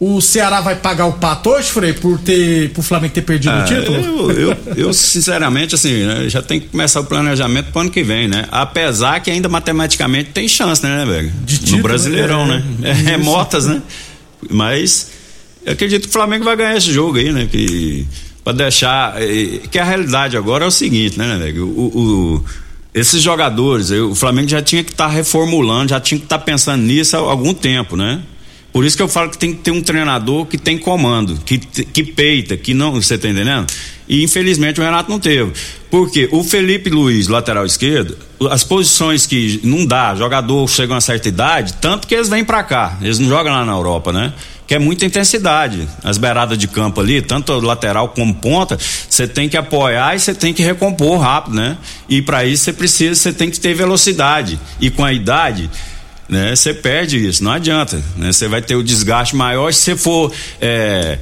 O 0.00 0.20
Ceará 0.20 0.60
vai 0.60 0.76
pagar 0.76 1.06
o 1.06 1.14
pato 1.14 1.50
hoje, 1.50 1.70
Frei, 1.70 1.92
por 1.92 2.20
ter, 2.20 2.70
por 2.70 2.82
Flamengo 2.84 3.12
ter 3.14 3.22
perdido 3.22 3.52
o 3.52 3.58
Ah, 3.58 3.64
título? 3.64 4.30
eu, 4.30 4.30
eu, 4.50 4.56
eu, 4.76 4.92
sinceramente, 4.92 5.74
assim, 5.74 6.04
né, 6.06 6.28
já 6.28 6.40
tem 6.40 6.60
que 6.60 6.68
começar 6.68 7.00
o 7.00 7.04
planejamento 7.04 7.72
pro 7.72 7.80
ano 7.80 7.90
que 7.90 8.04
vem, 8.04 8.28
né? 8.28 8.44
Apesar 8.52 9.18
que 9.20 9.28
ainda 9.28 9.48
matematicamente 9.48 10.30
tem 10.30 10.46
chance, 10.46 10.80
né, 10.84 11.04
velho? 11.04 11.32
De 11.44 11.58
título, 11.58 11.76
No 11.78 11.82
Brasileirão, 11.82 12.46
né? 12.46 12.64
né? 12.78 12.90
É, 12.90 12.92
remotas, 12.92 13.66
né? 13.66 13.82
Mas 14.48 15.10
eu 15.66 15.72
acredito 15.72 16.02
que 16.04 16.08
o 16.10 16.12
Flamengo 16.12 16.44
vai 16.44 16.56
ganhar 16.56 16.76
esse 16.76 16.92
jogo 16.92 17.18
aí, 17.18 17.32
né? 17.32 17.48
Que 17.50 18.06
para 18.44 18.52
deixar 18.52 19.16
que 19.68 19.80
a 19.80 19.84
realidade 19.84 20.36
agora 20.36 20.64
é 20.64 20.68
o 20.68 20.70
seguinte, 20.70 21.18
né, 21.18 21.36
velho? 21.38 21.66
O, 21.66 21.86
o- 22.36 22.44
esses 22.94 23.20
jogadores, 23.20 23.90
o 23.90 24.14
Flamengo 24.14 24.48
já 24.48 24.62
tinha 24.62 24.84
que 24.84 24.92
estar 24.92 25.08
reformulando, 25.08 25.90
já 25.90 25.98
tinha 26.00 26.18
que 26.18 26.24
estar 26.24 26.38
pensando 26.38 26.82
nisso 26.84 27.16
há 27.16 27.18
algum 27.18 27.52
tempo, 27.52 27.96
né? 27.96 28.20
Por 28.78 28.84
isso 28.84 28.96
que 28.96 29.02
eu 29.02 29.08
falo 29.08 29.28
que 29.28 29.36
tem 29.36 29.52
que 29.52 29.58
ter 29.58 29.72
um 29.72 29.82
treinador 29.82 30.46
que 30.46 30.56
tem 30.56 30.78
comando, 30.78 31.36
que, 31.44 31.58
que 31.58 32.04
peita, 32.04 32.56
que 32.56 32.72
não. 32.74 32.92
Você 32.92 33.18
tá 33.18 33.28
entendendo? 33.28 33.66
E 34.08 34.22
infelizmente 34.22 34.80
o 34.80 34.84
Renato 34.84 35.10
não 35.10 35.18
teve. 35.18 35.52
Porque 35.90 36.28
o 36.30 36.44
Felipe 36.44 36.88
Luiz, 36.88 37.26
lateral 37.26 37.66
esquerdo, 37.66 38.16
as 38.48 38.62
posições 38.62 39.26
que 39.26 39.58
não 39.64 39.84
dá, 39.84 40.14
jogador 40.14 40.64
chega 40.68 40.92
a 40.92 40.94
uma 40.94 41.00
certa 41.00 41.28
idade, 41.28 41.72
tanto 41.80 42.06
que 42.06 42.14
eles 42.14 42.28
vêm 42.28 42.44
pra 42.44 42.62
cá. 42.62 42.96
Eles 43.02 43.18
não 43.18 43.28
jogam 43.28 43.52
lá 43.52 43.64
na 43.64 43.72
Europa, 43.72 44.12
né? 44.12 44.32
Que 44.64 44.76
é 44.76 44.78
muita 44.78 45.04
intensidade. 45.04 45.88
As 46.04 46.16
beiradas 46.16 46.56
de 46.56 46.68
campo 46.68 47.00
ali, 47.00 47.20
tanto 47.20 47.52
lateral 47.58 48.10
como 48.10 48.32
ponta, 48.32 48.78
você 49.10 49.26
tem 49.26 49.48
que 49.48 49.56
apoiar 49.56 50.14
e 50.14 50.20
você 50.20 50.32
tem 50.32 50.54
que 50.54 50.62
recompor 50.62 51.18
rápido, 51.18 51.56
né? 51.56 51.76
E 52.08 52.22
para 52.22 52.44
isso 52.44 52.62
você 52.62 52.72
precisa, 52.72 53.16
você 53.16 53.32
tem 53.32 53.50
que 53.50 53.58
ter 53.58 53.74
velocidade. 53.74 54.56
E 54.80 54.88
com 54.88 55.04
a 55.04 55.12
idade, 55.12 55.68
né? 56.28 56.54
Você 56.54 56.74
perde 56.74 57.26
isso, 57.26 57.42
não 57.42 57.52
adianta, 57.52 58.02
né? 58.16 58.32
Você 58.32 58.48
vai 58.48 58.60
ter 58.60 58.76
o 58.76 58.82
desgaste 58.82 59.34
maior 59.34 59.72
se 59.72 59.80
você 59.80 59.96
for 59.96 60.32
é, 60.60 61.18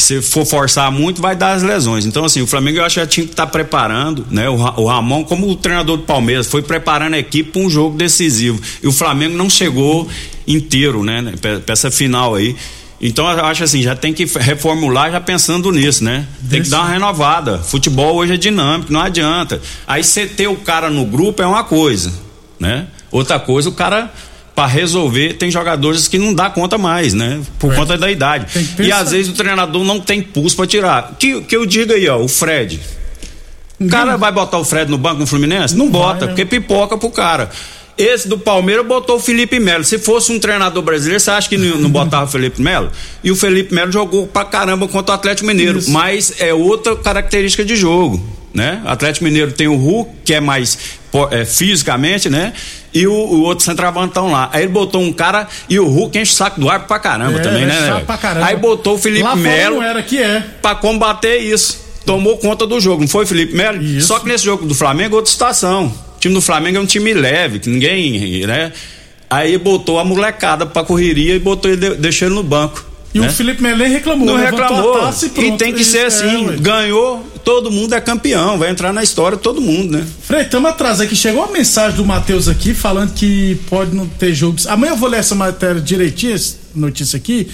se 0.00 0.20
for 0.22 0.44
forçar 0.46 0.90
muito, 0.90 1.20
vai 1.20 1.36
dar 1.36 1.52
as 1.52 1.62
lesões. 1.62 2.06
Então, 2.06 2.24
assim, 2.24 2.40
o 2.40 2.46
Flamengo 2.46 2.78
eu 2.78 2.84
acho 2.84 2.94
que 2.94 3.00
já 3.00 3.06
tinha 3.06 3.26
que 3.26 3.32
estar 3.32 3.46
preparando, 3.46 4.26
né? 4.30 4.48
O, 4.48 4.54
o 4.54 4.86
Ramon, 4.86 5.24
como 5.24 5.48
o 5.48 5.56
treinador 5.56 5.98
do 5.98 6.02
Palmeiras, 6.04 6.46
foi 6.46 6.62
preparando 6.62 7.14
a 7.14 7.18
equipe 7.18 7.50
para 7.52 7.62
um 7.62 7.70
jogo 7.70 7.96
decisivo. 7.96 8.60
E 8.82 8.88
o 8.88 8.92
Flamengo 8.92 9.36
não 9.36 9.48
chegou 9.48 10.08
inteiro, 10.46 11.04
né? 11.04 11.34
Para 11.40 11.72
essa 11.72 11.90
final 11.90 12.34
aí. 12.34 12.56
Então, 13.00 13.30
eu 13.30 13.44
acho 13.46 13.64
assim, 13.64 13.82
já 13.82 13.96
tem 13.96 14.12
que 14.12 14.24
reformular 14.24 15.10
já 15.10 15.20
pensando 15.20 15.70
nisso, 15.72 16.04
né? 16.04 16.26
Tem 16.48 16.62
que 16.62 16.68
dar 16.68 16.80
uma 16.80 16.90
renovada. 16.90 17.58
Futebol 17.58 18.16
hoje 18.16 18.34
é 18.34 18.36
dinâmico, 18.36 18.92
não 18.92 19.00
adianta. 19.00 19.60
Aí 19.86 20.04
você 20.04 20.26
ter 20.26 20.48
o 20.48 20.56
cara 20.56 20.90
no 20.90 21.06
grupo 21.06 21.42
é 21.42 21.46
uma 21.46 21.64
coisa, 21.64 22.12
né? 22.58 22.86
Outra 23.10 23.38
coisa, 23.38 23.68
o 23.68 23.72
cara 23.72 24.12
para 24.60 24.66
resolver 24.66 25.32
tem 25.38 25.50
jogadores 25.50 26.06
que 26.06 26.18
não 26.18 26.34
dá 26.34 26.50
conta 26.50 26.76
mais, 26.76 27.14
né? 27.14 27.40
Por 27.58 27.72
É. 27.72 27.76
conta 27.76 27.96
da 27.96 28.10
idade. 28.10 28.46
E 28.78 28.92
às 28.92 29.10
vezes 29.10 29.32
o 29.32 29.34
treinador 29.34 29.82
não 29.84 29.98
tem 29.98 30.20
pulso 30.20 30.54
para 30.54 30.66
tirar. 30.66 31.16
Que 31.18 31.40
que 31.40 31.56
eu 31.56 31.64
diga 31.64 31.94
aí, 31.94 32.06
ó, 32.10 32.18
o 32.18 32.28
Fred. 32.28 32.78
O 33.80 33.88
cara 33.88 34.18
vai 34.18 34.30
botar 34.30 34.58
o 34.58 34.64
Fred 34.64 34.90
no 34.90 34.98
banco 34.98 35.18
no 35.20 35.26
Fluminense? 35.26 35.74
Não, 35.74 35.88
bota, 35.88 36.12
vai, 36.12 36.20
né? 36.20 36.26
porque 36.26 36.44
pipoca 36.44 36.98
pro 36.98 37.08
cara. 37.08 37.48
Esse 37.96 38.28
do 38.28 38.38
Palmeiras 38.38 38.86
botou 38.86 39.16
o 39.16 39.18
Felipe 39.20 39.58
Melo. 39.58 39.82
Se 39.82 39.98
fosse 39.98 40.30
um 40.30 40.38
treinador 40.38 40.82
brasileiro, 40.82 41.18
você 41.20 41.30
acha 41.30 41.48
que 41.48 41.56
não, 41.56 41.78
não 41.78 41.88
botava 41.88 42.26
o 42.26 42.28
Felipe 42.28 42.60
Melo? 42.60 42.90
E 43.24 43.30
o 43.30 43.36
Felipe 43.36 43.74
Melo 43.74 43.90
jogou 43.90 44.26
pra 44.26 44.44
caramba 44.44 44.86
contra 44.88 45.12
o 45.12 45.14
Atlético 45.14 45.46
Mineiro. 45.46 45.78
Isso. 45.78 45.90
Mas 45.90 46.34
é 46.38 46.52
outra 46.52 46.94
característica 46.96 47.64
de 47.64 47.76
jogo, 47.76 48.22
né? 48.52 48.82
Atlético 48.84 49.24
Mineiro 49.24 49.52
tem 49.52 49.68
o 49.68 49.76
Hulk, 49.76 50.10
que 50.24 50.34
é 50.34 50.40
mais 50.40 50.78
é, 51.30 51.44
fisicamente, 51.44 52.28
né? 52.28 52.52
E 52.92 53.06
o, 53.06 53.12
o 53.12 53.42
outro 53.42 53.64
centroavantão 53.64 54.30
lá. 54.32 54.50
Aí 54.52 54.62
ele 54.64 54.72
botou 54.72 55.00
um 55.00 55.12
cara 55.12 55.46
e 55.68 55.78
o 55.78 55.86
Hulk 55.86 56.18
enche 56.18 56.32
o 56.32 56.34
saco 56.34 56.60
do 56.60 56.68
árbitro 56.68 56.88
pra 56.88 56.98
caramba 56.98 57.38
É, 57.38 57.42
também, 57.42 57.66
né? 57.66 58.02
pra 58.04 58.18
caramba. 58.18 58.46
Aí 58.46 58.56
botou 58.56 58.94
o 58.96 58.98
Felipe 58.98 59.36
Melo 59.36 59.76
não 59.76 59.82
era 59.82 60.02
que 60.02 60.18
é. 60.18 60.42
pra 60.60 60.74
combater 60.74 61.38
isso. 61.38 61.88
Tomou 62.04 62.38
conta 62.38 62.66
do 62.66 62.80
jogo, 62.80 63.02
não 63.02 63.08
foi, 63.08 63.26
Felipe 63.26 63.54
Melo? 63.54 63.80
Isso. 63.80 64.08
Só 64.08 64.18
que 64.18 64.26
nesse 64.26 64.44
jogo 64.44 64.66
do 64.66 64.74
Flamengo, 64.74 65.16
outra 65.16 65.30
situação. 65.30 65.86
O 66.16 66.18
time 66.20 66.34
do 66.34 66.40
Flamengo 66.40 66.78
é 66.78 66.80
um 66.80 66.86
time 66.86 67.14
leve, 67.14 67.60
que 67.60 67.68
ninguém, 67.70 68.46
né? 68.46 68.72
Aí 69.28 69.56
botou 69.58 69.98
a 70.00 70.04
molecada 70.04 70.66
pra 70.66 70.82
correria 70.82 71.36
e 71.36 71.38
botou 71.38 71.70
ele, 71.70 71.94
deixou 71.94 72.26
ele 72.26 72.34
no 72.34 72.42
banco. 72.42 72.84
E 73.12 73.18
né? 73.18 73.26
o 73.26 73.30
Felipe 73.32 73.62
Melo 73.62 73.78
nem 73.78 73.88
reclamou. 73.88 74.26
Não 74.26 74.36
reclamou. 74.36 75.00
taça 75.00 75.26
E, 75.26 75.30
pronto. 75.30 75.58
tem 75.58 75.74
que 75.74 75.82
Isso, 75.82 75.92
ser 75.92 75.98
é, 75.98 76.06
assim. 76.06 76.56
ganhou, 76.60 77.26
todo 77.44 77.70
mundo 77.70 77.94
é 77.94 78.00
campeão. 78.00 78.56
Vai 78.56 78.70
entrar 78.70 78.92
na 78.92 79.02
história 79.02 79.36
todo 79.36 79.60
mundo, 79.60 79.98
né? 79.98 80.06
Frei, 80.22 80.42
estamos 80.42 80.70
atrás 80.70 81.00
aqui. 81.00 81.16
Chegou 81.16 81.42
uma 81.42 81.52
mensagem 81.52 81.96
do 81.96 82.04
Matheus 82.04 82.48
aqui 82.48 82.72
falando 82.72 83.12
que 83.12 83.56
pode 83.68 83.94
não 83.96 84.06
ter 84.06 84.32
jogos. 84.32 84.66
Amanhã 84.66 84.92
eu 84.92 84.96
vou 84.96 85.08
ler 85.08 85.18
essa 85.18 85.34
matéria 85.34 85.80
direitinho, 85.80 86.34
essa 86.34 86.56
notícia 86.74 87.16
aqui. 87.16 87.48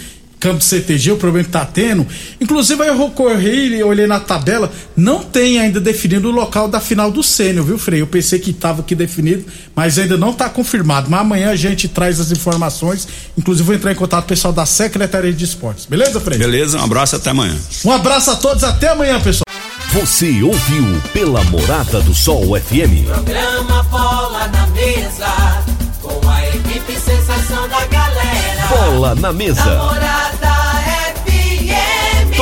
Campo 0.46 0.62
CTG, 0.62 1.10
o 1.10 1.16
problema 1.16 1.44
que 1.44 1.50
tá 1.50 1.64
tendo. 1.64 2.06
Inclusive, 2.40 2.80
aí 2.80 2.88
eu 2.88 2.96
recorri 2.96 3.78
e 3.78 3.82
olhei 3.82 4.06
na 4.06 4.20
tabela. 4.20 4.70
Não 4.96 5.20
tem 5.20 5.58
ainda 5.58 5.80
definido 5.80 6.28
o 6.28 6.30
local 6.30 6.68
da 6.68 6.78
final 6.78 7.10
do 7.10 7.20
Sênior, 7.20 7.66
viu, 7.66 7.76
Frei? 7.76 8.00
Eu 8.00 8.06
pensei 8.06 8.38
que 8.38 8.52
estava 8.52 8.80
aqui 8.80 8.94
definido, 8.94 9.44
mas 9.74 9.98
ainda 9.98 10.16
não 10.16 10.30
está 10.30 10.48
confirmado. 10.48 11.10
Mas 11.10 11.20
amanhã 11.20 11.50
a 11.50 11.56
gente 11.56 11.88
traz 11.88 12.20
as 12.20 12.30
informações. 12.30 13.08
Inclusive, 13.36 13.66
vou 13.66 13.74
entrar 13.74 13.90
em 13.90 13.96
contato 13.96 14.20
com 14.20 14.26
o 14.26 14.28
pessoal 14.28 14.52
da 14.52 14.64
Secretaria 14.64 15.32
de 15.32 15.44
Esportes. 15.44 15.84
Beleza, 15.86 16.20
Frei? 16.20 16.38
Beleza? 16.38 16.78
Um 16.78 16.84
abraço 16.84 17.16
até 17.16 17.30
amanhã. 17.30 17.56
Um 17.84 17.90
abraço 17.90 18.30
a 18.30 18.36
todos, 18.36 18.62
até 18.62 18.90
amanhã, 18.90 19.20
pessoal. 19.20 19.46
Você 19.94 20.44
ouviu 20.44 21.02
pela 21.12 21.42
Morada 21.44 22.00
do 22.02 22.14
Sol 22.14 22.56
FM. 22.56 23.04
Programa 23.08 23.82
Bola 23.90 24.46
na 24.46 24.66
Mesa, 24.68 25.64
com 26.00 26.28
a 26.28 26.46
equipe 26.46 26.92
sensação 27.00 27.68
da 27.68 27.84
galera. 27.86 28.46
Bola 28.68 29.14
na 29.14 29.32
mesa. 29.32 29.62